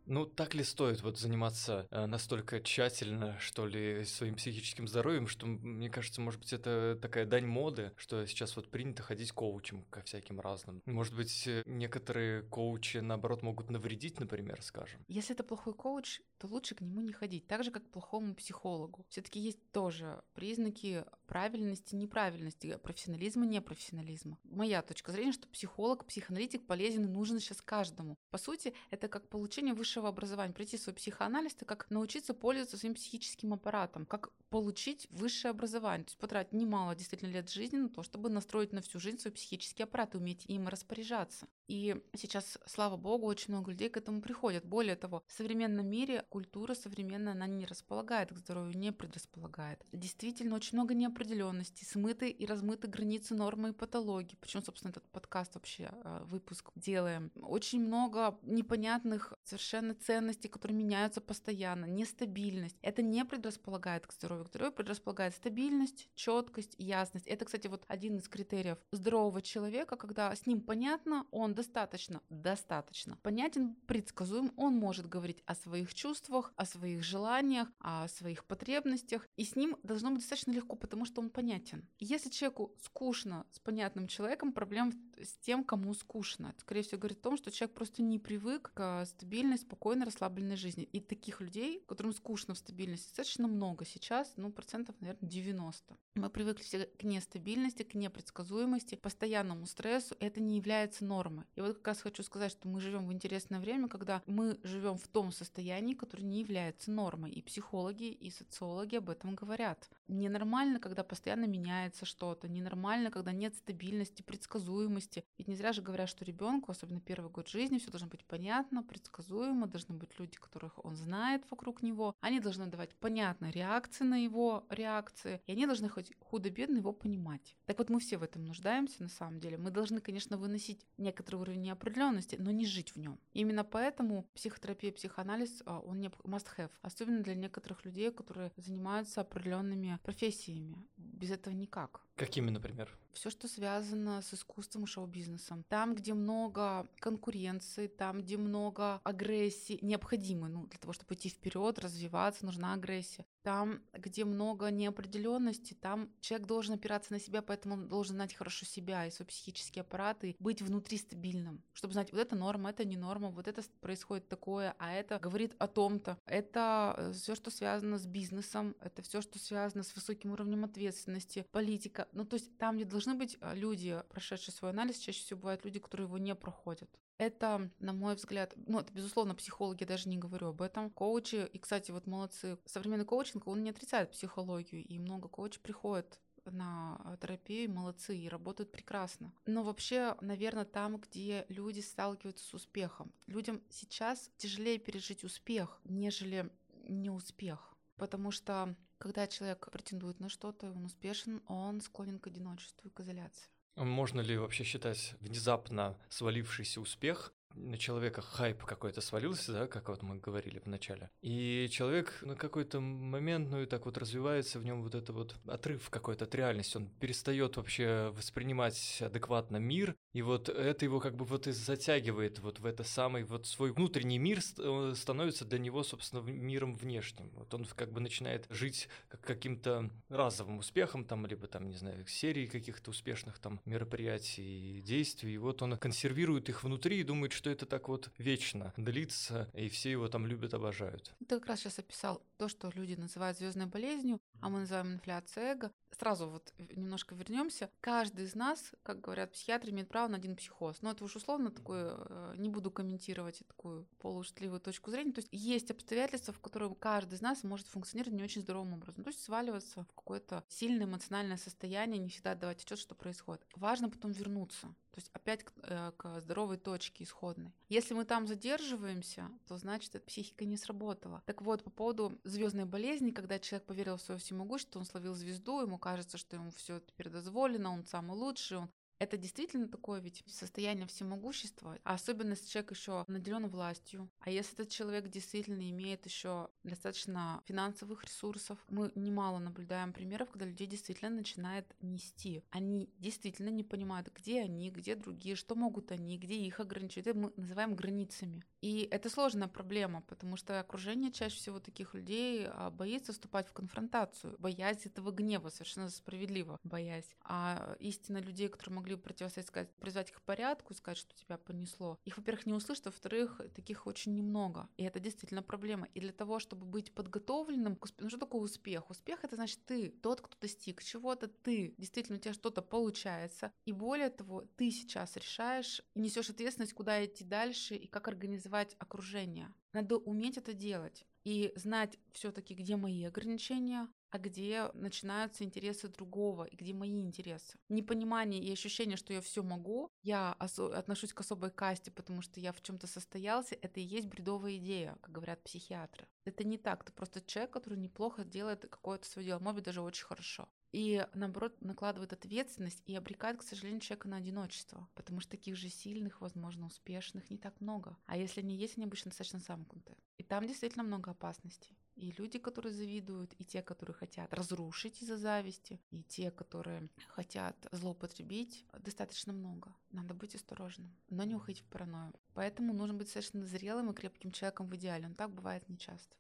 Ну, 0.09 0.25
так 0.25 0.55
ли 0.55 0.63
стоит 0.63 1.03
вот 1.03 1.19
заниматься 1.19 1.87
э, 1.91 2.07
настолько 2.07 2.59
тщательно, 2.59 3.37
что 3.39 3.67
ли, 3.67 4.03
своим 4.05 4.33
психическим 4.33 4.87
здоровьем, 4.87 5.27
что, 5.27 5.45
мне 5.45 5.87
кажется, 5.87 6.19
может 6.19 6.39
быть, 6.39 6.51
это 6.51 6.97
такая 6.99 7.27
дань 7.27 7.45
моды, 7.45 7.93
что 7.95 8.25
сейчас 8.25 8.55
вот 8.55 8.71
принято 8.71 9.03
ходить 9.03 9.31
коучем 9.31 9.83
ко 9.91 10.01
всяким 10.01 10.39
разным. 10.39 10.81
Может 10.87 11.15
быть, 11.15 11.45
э, 11.45 11.61
некоторые 11.67 12.41
коучи, 12.41 12.97
наоборот, 12.97 13.43
могут 13.43 13.69
навредить, 13.69 14.19
например, 14.19 14.63
скажем. 14.63 15.05
Если 15.07 15.35
это 15.35 15.43
плохой 15.43 15.75
коуч, 15.75 16.21
то 16.39 16.47
лучше 16.47 16.73
к 16.73 16.81
нему 16.81 17.01
не 17.01 17.13
ходить, 17.13 17.45
так 17.45 17.63
же, 17.63 17.69
как 17.69 17.85
к 17.85 17.91
плохому 17.91 18.33
психологу. 18.33 19.05
все 19.09 19.21
таки 19.21 19.39
есть 19.39 19.59
тоже 19.71 20.23
признаки 20.33 21.05
правильности, 21.27 21.93
неправильности, 21.93 22.79
профессионализма, 22.81 23.45
непрофессионализма. 23.45 24.39
Моя 24.43 24.81
точка 24.81 25.11
зрения, 25.11 25.33
что 25.33 25.47
психолог, 25.47 26.05
психоаналитик 26.05 26.65
полезен 26.65 27.05
и 27.05 27.07
нужен 27.07 27.39
сейчас 27.39 27.61
каждому. 27.61 28.17
По 28.31 28.39
сути, 28.39 28.73
это 28.89 29.07
как 29.07 29.29
получение 29.29 29.75
высшего 29.75 29.98
высшего 29.99 30.09
образования, 30.09 30.53
пройти 30.53 30.77
свой 30.77 30.95
психоанализ, 30.95 31.53
это 31.55 31.65
как 31.65 31.89
научиться 31.89 32.33
пользоваться 32.33 32.77
своим 32.77 32.95
психическим 32.95 33.53
аппаратом, 33.53 34.05
как 34.05 34.31
получить 34.49 35.07
высшее 35.11 35.51
образование, 35.51 36.05
то 36.05 36.11
есть 36.11 36.19
потратить 36.19 36.53
немало 36.53 36.95
действительно 36.95 37.31
лет 37.31 37.49
жизни 37.49 37.77
на 37.77 37.89
то, 37.89 38.03
чтобы 38.03 38.29
настроить 38.29 38.73
на 38.73 38.81
всю 38.81 38.99
жизнь 38.99 39.19
свой 39.19 39.33
психический 39.33 39.83
аппарат 39.83 40.15
уметь 40.15 40.45
им 40.47 40.67
распоряжаться. 40.67 41.47
И 41.69 41.95
сейчас, 42.15 42.57
слава 42.65 42.97
богу, 42.97 43.27
очень 43.27 43.53
много 43.53 43.69
людей 43.69 43.89
к 43.89 43.97
этому 43.97 44.21
приходят. 44.21 44.65
Более 44.65 44.95
того, 44.95 45.23
в 45.27 45.31
современном 45.31 45.85
мире 45.85 46.25
культура 46.29 46.73
современная, 46.73 47.33
она 47.33 47.45
не 47.45 47.67
располагает 47.67 48.33
к 48.33 48.37
здоровью, 48.37 48.75
не 48.75 48.91
предрасполагает. 48.91 49.85
Действительно, 49.93 50.55
очень 50.55 50.79
много 50.79 50.95
неопределенности, 50.95 51.85
смыты 51.85 52.31
и 52.31 52.45
размыты 52.47 52.87
границы 52.87 53.35
нормы 53.35 53.69
и 53.69 53.73
патологии. 53.73 54.35
Почему, 54.41 54.63
собственно, 54.63 54.89
этот 54.89 55.07
подкаст 55.11 55.53
вообще, 55.53 55.91
э, 55.91 56.23
выпуск 56.23 56.71
делаем. 56.75 57.31
Очень 57.39 57.85
много 57.85 58.39
непонятных 58.41 59.33
совершенно 59.43 59.93
ценностей, 59.93 60.47
которые 60.47 60.75
меняются 60.75 61.21
постоянно, 61.21 61.85
нестабильность. 61.85 62.77
Это 62.81 63.03
не 63.03 63.23
предрасполагает 63.25 64.07
к 64.07 64.13
здоровью. 64.13 64.45
К 64.45 64.49
здоровью 64.49 64.73
предрасполагает 64.73 65.35
стабильность, 65.35 66.09
четкость, 66.15 66.73
ясность. 66.79 67.27
Это, 67.27 67.45
кстати, 67.45 67.67
вот 67.67 67.85
один 67.87 68.17
из 68.17 68.27
критериев 68.27 68.79
здорового 68.91 69.43
человека, 69.43 69.97
когда 69.97 70.35
с 70.35 70.47
ним 70.47 70.61
понятно, 70.61 71.27
он 71.29 71.58
достаточно, 71.59 72.21
достаточно 72.29 73.17
понятен, 73.17 73.75
предсказуем, 73.85 74.53
он 74.55 74.75
может 74.75 75.09
говорить 75.09 75.43
о 75.45 75.55
своих 75.55 75.93
чувствах, 75.93 76.53
о 76.55 76.65
своих 76.65 77.03
желаниях, 77.03 77.67
о 77.79 78.07
своих 78.07 78.45
потребностях, 78.45 79.27
и 79.35 79.43
с 79.43 79.57
ним 79.57 79.75
должно 79.83 80.11
быть 80.11 80.21
достаточно 80.21 80.51
легко, 80.53 80.77
потому 80.77 81.03
что 81.05 81.19
он 81.21 81.29
понятен. 81.29 81.85
Если 81.99 82.29
человеку 82.29 82.73
скучно 82.81 83.45
с 83.51 83.59
понятным 83.59 84.07
человеком, 84.07 84.53
проблем 84.53 84.93
с 85.21 85.35
тем, 85.39 85.63
кому 85.65 85.93
скучно. 85.93 86.47
Это, 86.47 86.61
скорее 86.61 86.83
всего, 86.83 86.99
говорит 86.99 87.19
о 87.19 87.23
том, 87.23 87.37
что 87.37 87.51
человек 87.51 87.75
просто 87.75 88.01
не 88.01 88.19
привык 88.19 88.71
к 88.73 89.05
стабильной, 89.05 89.57
спокойной, 89.57 90.05
расслабленной 90.05 90.55
жизни. 90.55 90.83
И 90.83 91.01
таких 91.01 91.41
людей, 91.41 91.83
которым 91.87 92.13
скучно 92.13 92.53
в 92.53 92.57
стабильности, 92.57 93.07
достаточно 93.09 93.47
много 93.47 93.85
сейчас, 93.85 94.33
ну, 94.37 94.51
процентов, 94.51 94.95
наверное, 95.01 95.29
90. 95.29 95.97
Мы 96.15 96.29
привыкли 96.29 96.63
все 96.63 96.85
к 96.85 97.03
нестабильности, 97.03 97.83
к 97.83 97.95
непредсказуемости, 97.95 98.95
постоянному 98.95 99.65
стрессу. 99.65 100.15
Это 100.19 100.39
не 100.39 100.57
является 100.57 101.03
нормой. 101.05 101.45
И 101.55 101.61
вот 101.61 101.77
как 101.77 101.87
раз 101.87 102.01
хочу 102.01 102.23
сказать, 102.23 102.51
что 102.51 102.67
мы 102.67 102.79
живем 102.79 103.07
в 103.07 103.13
интересное 103.13 103.59
время, 103.59 103.87
когда 103.87 104.21
мы 104.25 104.59
живем 104.63 104.97
в 104.97 105.07
том 105.07 105.31
состоянии, 105.31 105.93
которое 105.93 106.23
не 106.23 106.39
является 106.39 106.91
нормой. 106.91 107.31
И 107.31 107.41
психологи, 107.41 108.11
и 108.11 108.29
социологи 108.29 108.95
об 108.95 109.09
этом 109.09 109.35
говорят. 109.35 109.89
Ненормально, 110.07 110.79
когда 110.79 111.03
постоянно 111.03 111.45
меняется 111.45 112.05
что-то. 112.05 112.47
Ненормально, 112.47 113.11
когда 113.11 113.31
нет 113.31 113.55
стабильности, 113.55 114.21
предсказуемости. 114.21 115.23
Ведь 115.37 115.47
не 115.47 115.55
зря 115.55 115.73
же 115.73 115.81
говорят, 115.81 116.09
что 116.09 116.25
ребенку, 116.25 116.71
особенно 116.71 117.01
первый 117.01 117.31
год 117.31 117.47
жизни, 117.47 117.77
все 117.77 117.91
должно 117.91 118.07
быть 118.07 118.25
понятно, 118.25 118.83
предсказуемо, 118.83 119.67
должны 119.67 119.95
быть 119.95 120.17
люди, 120.19 120.37
которых 120.37 120.83
он 120.83 120.95
знает 120.95 121.43
вокруг 121.49 121.81
него. 121.81 122.15
Они 122.21 122.39
должны 122.39 122.67
давать 122.67 122.95
понятные 122.95 123.51
реакции 123.51 124.03
на 124.03 124.23
его 124.23 124.65
реакции, 124.69 125.41
и 125.45 125.51
они 125.51 125.65
должны 125.65 125.89
хоть 125.89 126.13
худо-бедно 126.19 126.77
его 126.77 126.93
понимать. 126.93 127.55
Так 127.65 127.77
вот, 127.77 127.89
мы 127.89 127.99
все 127.99 128.17
в 128.17 128.23
этом 128.23 128.45
нуждаемся 128.45 129.03
на 129.03 129.09
самом 129.09 129.39
деле. 129.39 129.57
Мы 129.57 129.71
должны, 129.71 130.01
конечно, 130.01 130.37
выносить 130.37 130.85
некоторый 130.97 131.37
уровень 131.39 131.61
неопределенности, 131.61 132.35
но 132.39 132.51
не 132.51 132.65
жить 132.65 132.95
в 132.95 132.99
нем. 132.99 133.19
Именно 133.33 133.63
поэтому 133.63 134.23
психотерапия, 134.33 134.91
психоанализ, 134.91 135.63
а, 135.65 135.79
он 135.79 135.99
не 135.99 136.07
must 136.23 136.47
have, 136.57 136.71
особенно 136.81 137.23
для 137.23 137.35
некоторых 137.35 137.85
людей, 137.85 138.11
которые 138.11 138.51
занимаются 138.57 139.21
определенными 139.21 139.99
профессиями. 140.03 140.87
Без 140.97 141.31
этого 141.31 141.53
никак. 141.53 142.01
Какими, 142.19 142.49
например? 142.49 142.93
Все, 143.13 143.29
что 143.29 143.47
связано 143.47 144.21
с 144.21 144.33
искусством 144.33 144.83
и 144.83 144.87
шоу-бизнесом. 144.87 145.63
Там, 145.69 145.95
где 145.95 146.13
много 146.13 146.85
конкуренции, 146.99 147.87
там, 147.87 148.21
где 148.21 148.35
много 148.37 148.99
агрессии, 149.05 149.79
необходимой, 149.81 150.49
ну, 150.49 150.67
для 150.67 150.77
того, 150.79 150.91
чтобы 150.91 151.15
идти 151.15 151.29
вперед, 151.29 151.79
развиваться, 151.79 152.45
нужна 152.45 152.73
агрессия. 152.73 153.25
Там, 153.41 153.81
где 153.93 154.25
много 154.25 154.69
неопределенности, 154.69 155.73
там 155.73 156.09
человек 156.19 156.45
должен 156.45 156.75
опираться 156.75 157.13
на 157.13 157.21
себя, 157.21 157.41
поэтому 157.41 157.75
он 157.75 157.87
должен 157.87 158.15
знать 158.15 158.33
хорошо 158.33 158.65
себя 158.65 159.05
и 159.05 159.11
свой 159.11 159.25
психический 159.25 159.79
аппарат, 159.79 160.25
и 160.25 160.35
быть 160.39 160.61
внутри 160.61 160.97
стабильным, 160.97 161.63
чтобы 161.71 161.93
знать, 161.93 162.11
вот 162.11 162.19
это 162.19 162.35
норма, 162.35 162.71
это 162.71 162.83
не 162.83 162.97
норма, 162.97 163.29
вот 163.29 163.47
это 163.47 163.63
происходит 163.79 164.27
такое, 164.27 164.75
а 164.77 164.91
это 164.91 165.19
говорит 165.19 165.55
о 165.57 165.67
том-то. 165.67 166.17
Это 166.25 166.95
э, 166.97 167.13
все, 167.13 167.35
что 167.35 167.49
связано 167.49 167.97
с 167.97 168.05
бизнесом, 168.05 168.75
это 168.81 169.01
все, 169.01 169.21
что 169.21 169.39
связано 169.39 169.83
с 169.83 169.95
высоким 169.95 170.31
уровнем 170.31 170.65
ответственности, 170.65 171.45
политика. 171.51 172.08
Ну, 172.13 172.25
то 172.25 172.35
есть 172.35 172.57
там, 172.57 172.75
где 172.75 172.85
должны 172.85 173.15
быть 173.15 173.37
э, 173.41 173.55
люди, 173.55 174.01
прошедшие 174.09 174.53
свой 174.53 174.71
анализ, 174.71 174.97
чаще 174.97 175.19
всего 175.19 175.39
бывают 175.39 175.65
люди, 175.65 175.79
которые 175.79 176.07
его 176.07 176.17
не 176.17 176.35
проходят. 176.35 176.89
Это, 177.17 177.69
на 177.79 177.93
мой 177.93 178.15
взгляд, 178.15 178.53
ну, 178.67 178.79
это, 178.79 178.93
безусловно, 178.93 179.35
психологи, 179.35 179.83
даже 179.83 180.07
не 180.07 180.17
говорю 180.17 180.47
об 180.47 180.61
этом. 180.61 180.89
Коучи, 180.89 181.47
и, 181.51 181.59
кстати, 181.59 181.91
вот 181.91 182.07
молодцы, 182.07 182.57
современный 182.65 183.05
коучинг, 183.05 183.45
он 183.47 183.63
не 183.63 183.71
отрицает 183.71 184.11
психологию, 184.11 184.85
и 184.85 184.99
много 184.99 185.27
коучей 185.27 185.61
приходят 185.61 186.19
на 186.45 186.99
э, 187.03 187.17
терапию, 187.21 187.71
молодцы 187.71 188.17
и 188.17 188.29
работают 188.29 188.71
прекрасно. 188.71 189.33
Но 189.45 189.63
вообще, 189.63 190.15
наверное, 190.21 190.65
там, 190.65 190.97
где 190.97 191.45
люди 191.49 191.81
сталкиваются 191.81 192.45
с 192.45 192.53
успехом. 192.53 193.11
Людям 193.27 193.61
сейчас 193.69 194.31
тяжелее 194.37 194.77
пережить 194.77 195.23
успех, 195.23 195.79
нежели 195.83 196.49
неуспех. 196.87 197.73
Потому 197.97 198.31
что 198.31 198.75
когда 198.99 199.27
человек 199.27 199.71
претендует 199.71 200.19
на 200.19 200.29
что-то, 200.29 200.71
он 200.71 200.85
успешен, 200.85 201.41
он 201.47 201.81
склонен 201.81 202.19
к 202.19 202.27
одиночеству 202.27 202.89
и 202.89 202.91
к 202.91 202.99
изоляции. 202.99 203.49
Можно 203.75 204.19
ли 204.19 204.37
вообще 204.37 204.63
считать 204.65 205.15
внезапно 205.21 205.97
свалившийся 206.09 206.81
успех 206.81 207.33
на 207.55 207.77
человека 207.77 208.21
хайп 208.21 208.63
какой-то 208.63 209.01
свалился, 209.01 209.51
да, 209.51 209.67
как 209.67 209.89
вот 209.89 210.01
мы 210.01 210.17
говорили 210.17 210.59
в 210.59 210.67
начале. 210.67 211.09
И 211.21 211.67
человек 211.71 212.19
на 212.21 212.35
какой-то 212.35 212.79
момент, 212.79 213.49
ну 213.49 213.61
и 213.61 213.65
так 213.65 213.85
вот 213.85 213.97
развивается 213.97 214.59
в 214.59 214.65
нем 214.65 214.81
вот 214.83 214.95
это 214.95 215.13
вот 215.13 215.35
отрыв 215.47 215.89
какой-то 215.89 216.25
от 216.25 216.35
реальности. 216.35 216.77
Он 216.77 216.87
перестает 216.99 217.57
вообще 217.57 218.13
воспринимать 218.15 219.01
адекватно 219.01 219.57
мир, 219.57 219.95
и 220.13 220.21
вот 220.21 220.49
это 220.49 220.85
его 220.85 220.99
как 220.99 221.15
бы 221.15 221.25
вот 221.25 221.47
и 221.47 221.51
затягивает 221.51 222.39
вот 222.39 222.59
в 222.59 222.65
это 222.65 222.83
самый 222.83 223.23
вот 223.23 223.45
свой 223.45 223.71
внутренний 223.71 224.17
мир 224.17 224.39
э, 224.57 224.93
становится 224.95 225.45
для 225.45 225.59
него, 225.59 225.83
собственно, 225.83 226.21
миром 226.21 226.75
внешним. 226.75 227.29
Вот 227.33 227.53
он 227.53 227.65
как 227.65 227.91
бы 227.91 227.99
начинает 227.99 228.45
жить 228.49 228.89
как 229.07 229.21
каким-то 229.21 229.89
разовым 230.09 230.59
успехом, 230.59 231.05
там, 231.05 231.25
либо 231.25 231.47
там, 231.47 231.67
не 231.67 231.75
знаю, 231.75 232.05
серии 232.07 232.45
каких-то 232.45 232.91
успешных 232.91 233.39
там 233.39 233.61
мероприятий 233.65 234.79
и 234.79 234.81
действий. 234.81 235.33
И 235.33 235.37
вот 235.37 235.61
он 235.61 235.77
консервирует 235.77 236.49
их 236.49 236.63
внутри 236.63 236.99
и 236.99 237.03
думает, 237.03 237.31
что 237.39 237.49
это 237.49 237.65
так 237.65 237.87
вот 237.87 238.11
вечно 238.17 238.73
длится, 238.75 239.49
и 239.53 239.69
все 239.69 239.91
его 239.91 240.09
там 240.09 240.27
любят, 240.27 240.53
обожают. 240.53 241.15
Ты 241.19 241.39
как 241.39 241.47
раз 241.47 241.61
сейчас 241.61 241.79
описал 241.79 242.21
то, 242.37 242.49
что 242.49 242.69
люди 242.75 242.95
называют 242.95 243.37
звездной 243.37 243.65
болезнью, 243.65 244.19
а 244.41 244.49
мы 244.49 244.59
называем 244.59 244.93
инфляцией 244.93 245.53
эго. 245.53 245.71
Сразу 245.97 246.29
вот 246.29 246.53
немножко 246.57 247.15
вернемся. 247.15 247.69
Каждый 247.79 248.25
из 248.25 248.35
нас, 248.35 248.71
как 248.83 248.99
говорят 248.99 249.31
психиатры, 249.31 249.71
имеет 249.71 249.87
право 249.87 250.09
на 250.09 250.17
один 250.17 250.35
психоз. 250.35 250.81
Но 250.81 250.91
это 250.91 251.03
уж 251.05 251.15
условно 251.15 251.49
такое, 251.49 251.95
э, 251.97 252.35
не 252.37 252.49
буду 252.49 252.71
комментировать 252.71 253.41
такую 253.47 253.87
полушутливую 253.99 254.59
точку 254.59 254.91
зрения. 254.91 255.13
То 255.13 255.19
есть 255.19 255.29
есть 255.31 255.71
обстоятельства, 255.71 256.33
в 256.33 256.39
которых 256.39 256.77
каждый 256.77 257.15
из 257.15 257.21
нас 257.21 257.43
может 257.43 257.67
функционировать 257.67 258.17
не 258.17 258.23
очень 258.23 258.41
здоровым 258.41 258.73
образом. 258.73 259.03
То 259.03 259.09
есть 259.09 259.23
сваливаться 259.23 259.83
в 259.83 259.95
какое-то 259.95 260.43
сильное 260.49 260.85
эмоциональное 260.85 261.37
состояние, 261.37 261.99
не 261.99 262.09
всегда 262.09 262.35
давать 262.35 262.61
отчет, 262.63 262.79
что 262.79 262.95
происходит. 262.95 263.45
Важно 263.55 263.89
потом 263.89 264.11
вернуться. 264.11 264.73
То 264.99 265.01
есть 265.01 265.11
опять 265.13 265.43
к, 265.45 265.53
э, 265.63 265.91
к 265.95 266.19
здоровой 266.19 266.57
точке 266.57 267.05
исходной. 267.05 267.53
Если 267.69 267.93
мы 267.93 268.03
там 268.03 268.27
задерживаемся, 268.27 269.29
то 269.47 269.55
значит, 269.55 269.95
эта 269.95 270.05
психика 270.05 270.43
не 270.43 270.57
сработала. 270.57 271.23
Так 271.25 271.41
вот, 271.41 271.63
по 271.63 271.69
поводу 271.69 272.19
звездной 272.25 272.65
болезни, 272.65 273.11
когда 273.11 273.39
человек 273.39 273.65
поверил 273.65 273.95
в 273.95 274.01
свое 274.01 274.19
всемогущество, 274.19 274.79
он 274.79 274.85
словил 274.85 275.13
звезду, 275.13 275.61
ему 275.61 275.77
кажется, 275.77 276.17
что 276.17 276.35
ему 276.35 276.51
все 276.51 276.81
теперь 276.81 277.07
дозволено, 277.07 277.71
он 277.71 277.85
самый 277.85 278.17
лучший, 278.17 278.57
он 278.57 278.69
это 278.99 279.17
действительно 279.17 279.67
такое 279.67 279.99
ведь 280.01 280.23
состояние 280.27 280.85
всемогущества, 280.87 281.77
а 281.83 281.93
особенно 281.93 282.31
если 282.31 282.47
человек 282.47 282.71
еще 282.71 283.05
наделен 283.07 283.47
властью. 283.47 284.09
А 284.19 284.29
если 284.29 284.53
этот 284.53 284.69
человек 284.69 285.09
действительно 285.09 285.69
имеет 285.69 286.05
еще 286.05 286.49
достаточно 286.63 287.41
финансовых 287.45 288.03
ресурсов, 288.03 288.59
мы 288.67 288.91
немало 288.95 289.39
наблюдаем 289.39 289.93
примеров, 289.93 290.29
когда 290.29 290.45
людей 290.45 290.67
действительно 290.67 291.09
начинает 291.09 291.65
нести. 291.81 292.43
Они 292.51 292.89
действительно 292.99 293.49
не 293.49 293.63
понимают, 293.63 294.09
где 294.13 294.41
они, 294.41 294.69
где 294.69 294.95
другие, 294.95 295.35
что 295.35 295.55
могут 295.55 295.91
они, 295.91 296.17
где 296.17 296.35
их 296.35 296.59
ограничивают. 296.59 297.07
Это 297.07 297.17
мы 297.17 297.33
называем 297.37 297.75
границами. 297.75 298.43
И 298.61 298.87
это 298.91 299.09
сложная 299.09 299.47
проблема, 299.47 300.01
потому 300.01 300.35
что 300.35 300.59
окружение 300.59 301.11
чаще 301.11 301.37
всего 301.37 301.59
таких 301.59 301.93
людей 301.93 302.47
а, 302.47 302.69
боится 302.69 303.13
вступать 303.13 303.47
в 303.47 303.53
конфронтацию, 303.53 304.35
боясь 304.37 304.85
этого 304.85 305.11
гнева, 305.11 305.49
совершенно 305.49 305.89
справедливо 305.89 306.59
боясь. 306.63 307.15
А 307.23 307.75
истина 307.79 308.17
людей, 308.17 308.49
которые 308.49 308.75
могли 308.75 308.88
бы 308.95 309.01
противостоять, 309.01 309.69
призвать 309.79 310.09
их 310.09 310.17
к 310.17 310.21
порядку, 310.21 310.73
сказать, 310.73 310.97
что 310.97 311.15
тебя 311.15 311.37
понесло, 311.37 311.97
их, 312.05 312.17
во-первых, 312.17 312.45
не 312.45 312.53
услышат, 312.53 312.85
во-вторых, 312.85 313.41
таких 313.53 313.87
очень 313.87 314.15
немного. 314.15 314.69
И 314.77 314.83
это 314.83 314.99
действительно 314.99 315.43
проблема. 315.43 315.87
И 315.93 315.99
для 315.99 316.11
того, 316.11 316.39
чтобы 316.39 316.65
быть 316.65 316.93
подготовленным 316.93 317.75
к 317.75 317.85
успеху, 317.85 318.03
ну 318.03 318.09
что 318.09 318.19
такое 318.19 318.41
успех? 318.41 318.89
Успех— 318.89 319.19
это 319.23 319.35
значит 319.35 319.59
ты, 319.65 319.89
тот, 319.89 320.21
кто 320.21 320.37
достиг 320.39 320.83
чего-то, 320.83 321.27
ты, 321.27 321.75
действительно 321.77 322.17
у 322.17 322.21
тебя 322.21 322.33
что-то 322.33 322.61
получается. 322.61 323.51
И 323.65 323.71
более 323.71 324.09
того, 324.09 324.45
ты 324.55 324.71
сейчас 324.71 325.15
решаешь 325.15 325.81
и 325.93 325.99
несешь 325.99 326.29
ответственность, 326.29 326.73
куда 326.73 327.03
идти 327.05 327.23
дальше 327.23 327.75
и 327.75 327.87
как 327.87 328.07
организовать 328.07 328.75
окружение. 328.79 329.53
Надо 329.73 329.97
уметь 329.97 330.37
это 330.37 330.53
делать 330.53 331.05
и 331.23 331.53
знать 331.55 331.99
все-таки, 332.11 332.53
где 332.53 332.75
мои 332.75 333.03
ограничения, 333.03 333.87
а 334.11 334.17
где 334.17 334.69
начинаются 334.73 335.43
интересы 335.43 335.87
другого 335.87 336.45
и 336.45 336.55
где 336.55 336.73
мои 336.73 337.01
интересы. 337.01 337.57
Непонимание 337.69 338.41
и 338.41 338.51
ощущение, 338.51 338.97
что 338.97 339.13
я 339.13 339.21
все 339.21 339.43
могу, 339.43 339.91
я 340.01 340.33
отношусь 340.33 341.13
к 341.13 341.19
особой 341.19 341.51
касте, 341.51 341.91
потому 341.91 342.21
что 342.21 342.39
я 342.39 342.51
в 342.51 342.61
чем-то 342.61 342.87
состоялся, 342.87 343.55
это 343.55 343.79
и 343.79 343.83
есть 343.83 344.07
бредовая 344.07 344.57
идея, 344.57 344.97
как 345.01 345.11
говорят 345.11 345.43
психиатры. 345.43 346.07
Это 346.25 346.43
не 346.43 346.57
так, 346.57 346.83
ты 346.83 346.91
просто 346.91 347.21
человек, 347.21 347.51
который 347.51 347.79
неплохо 347.79 348.23
делает 348.23 348.61
какое-то 348.61 349.05
свое 349.05 349.27
дело, 349.27 349.39
может 349.39 349.55
быть, 349.55 349.65
даже 349.65 349.81
очень 349.81 350.05
хорошо. 350.05 350.47
И, 350.71 351.03
наоборот, 351.15 351.59
накладывает 351.61 352.13
ответственность 352.13 352.83
и 352.85 352.95
обрекает, 352.95 353.39
к 353.39 353.43
сожалению, 353.43 353.81
человека 353.81 354.07
на 354.07 354.17
одиночество. 354.17 354.87
Потому 354.93 355.19
что 355.19 355.31
таких 355.31 355.55
же 355.55 355.69
сильных, 355.69 356.21
возможно, 356.21 356.67
успешных 356.67 357.29
не 357.31 357.37
так 357.37 357.59
много. 357.59 357.97
А 358.05 358.17
если 358.17 358.41
они 358.41 358.55
есть, 358.55 358.77
они 358.77 358.85
обычно 358.85 359.09
достаточно 359.09 359.39
замкнуты. 359.39 359.95
И 360.17 360.23
там 360.23 360.45
действительно 360.45 360.83
много 360.83 361.11
опасностей. 361.11 361.75
И 361.99 362.13
люди, 362.17 362.39
которые 362.39 362.73
завидуют, 362.73 363.33
и 363.39 363.43
те, 363.43 363.61
которые 363.61 363.93
хотят 363.93 364.33
разрушить 364.33 365.01
из-за 365.01 365.17
зависти, 365.17 365.81
и 365.91 366.01
те, 366.03 366.31
которые 366.31 366.87
хотят 367.09 367.55
злоупотребить, 367.73 368.65
достаточно 368.79 369.33
много. 369.33 369.75
Надо 369.91 370.13
быть 370.13 370.33
осторожным, 370.33 370.95
но 371.09 371.25
не 371.25 371.35
уходить 371.35 371.61
в 371.61 371.65
паранойю. 371.65 372.13
Поэтому 372.35 372.71
нужно 372.71 372.93
быть 372.93 373.09
совершенно 373.09 373.45
зрелым 373.45 373.91
и 373.91 373.93
крепким 373.93 374.31
человеком 374.31 374.69
в 374.69 374.75
идеале. 374.77 375.09
Но 375.09 375.15
так 375.15 375.29
бывает 375.31 375.67
нечасто. 375.67 376.15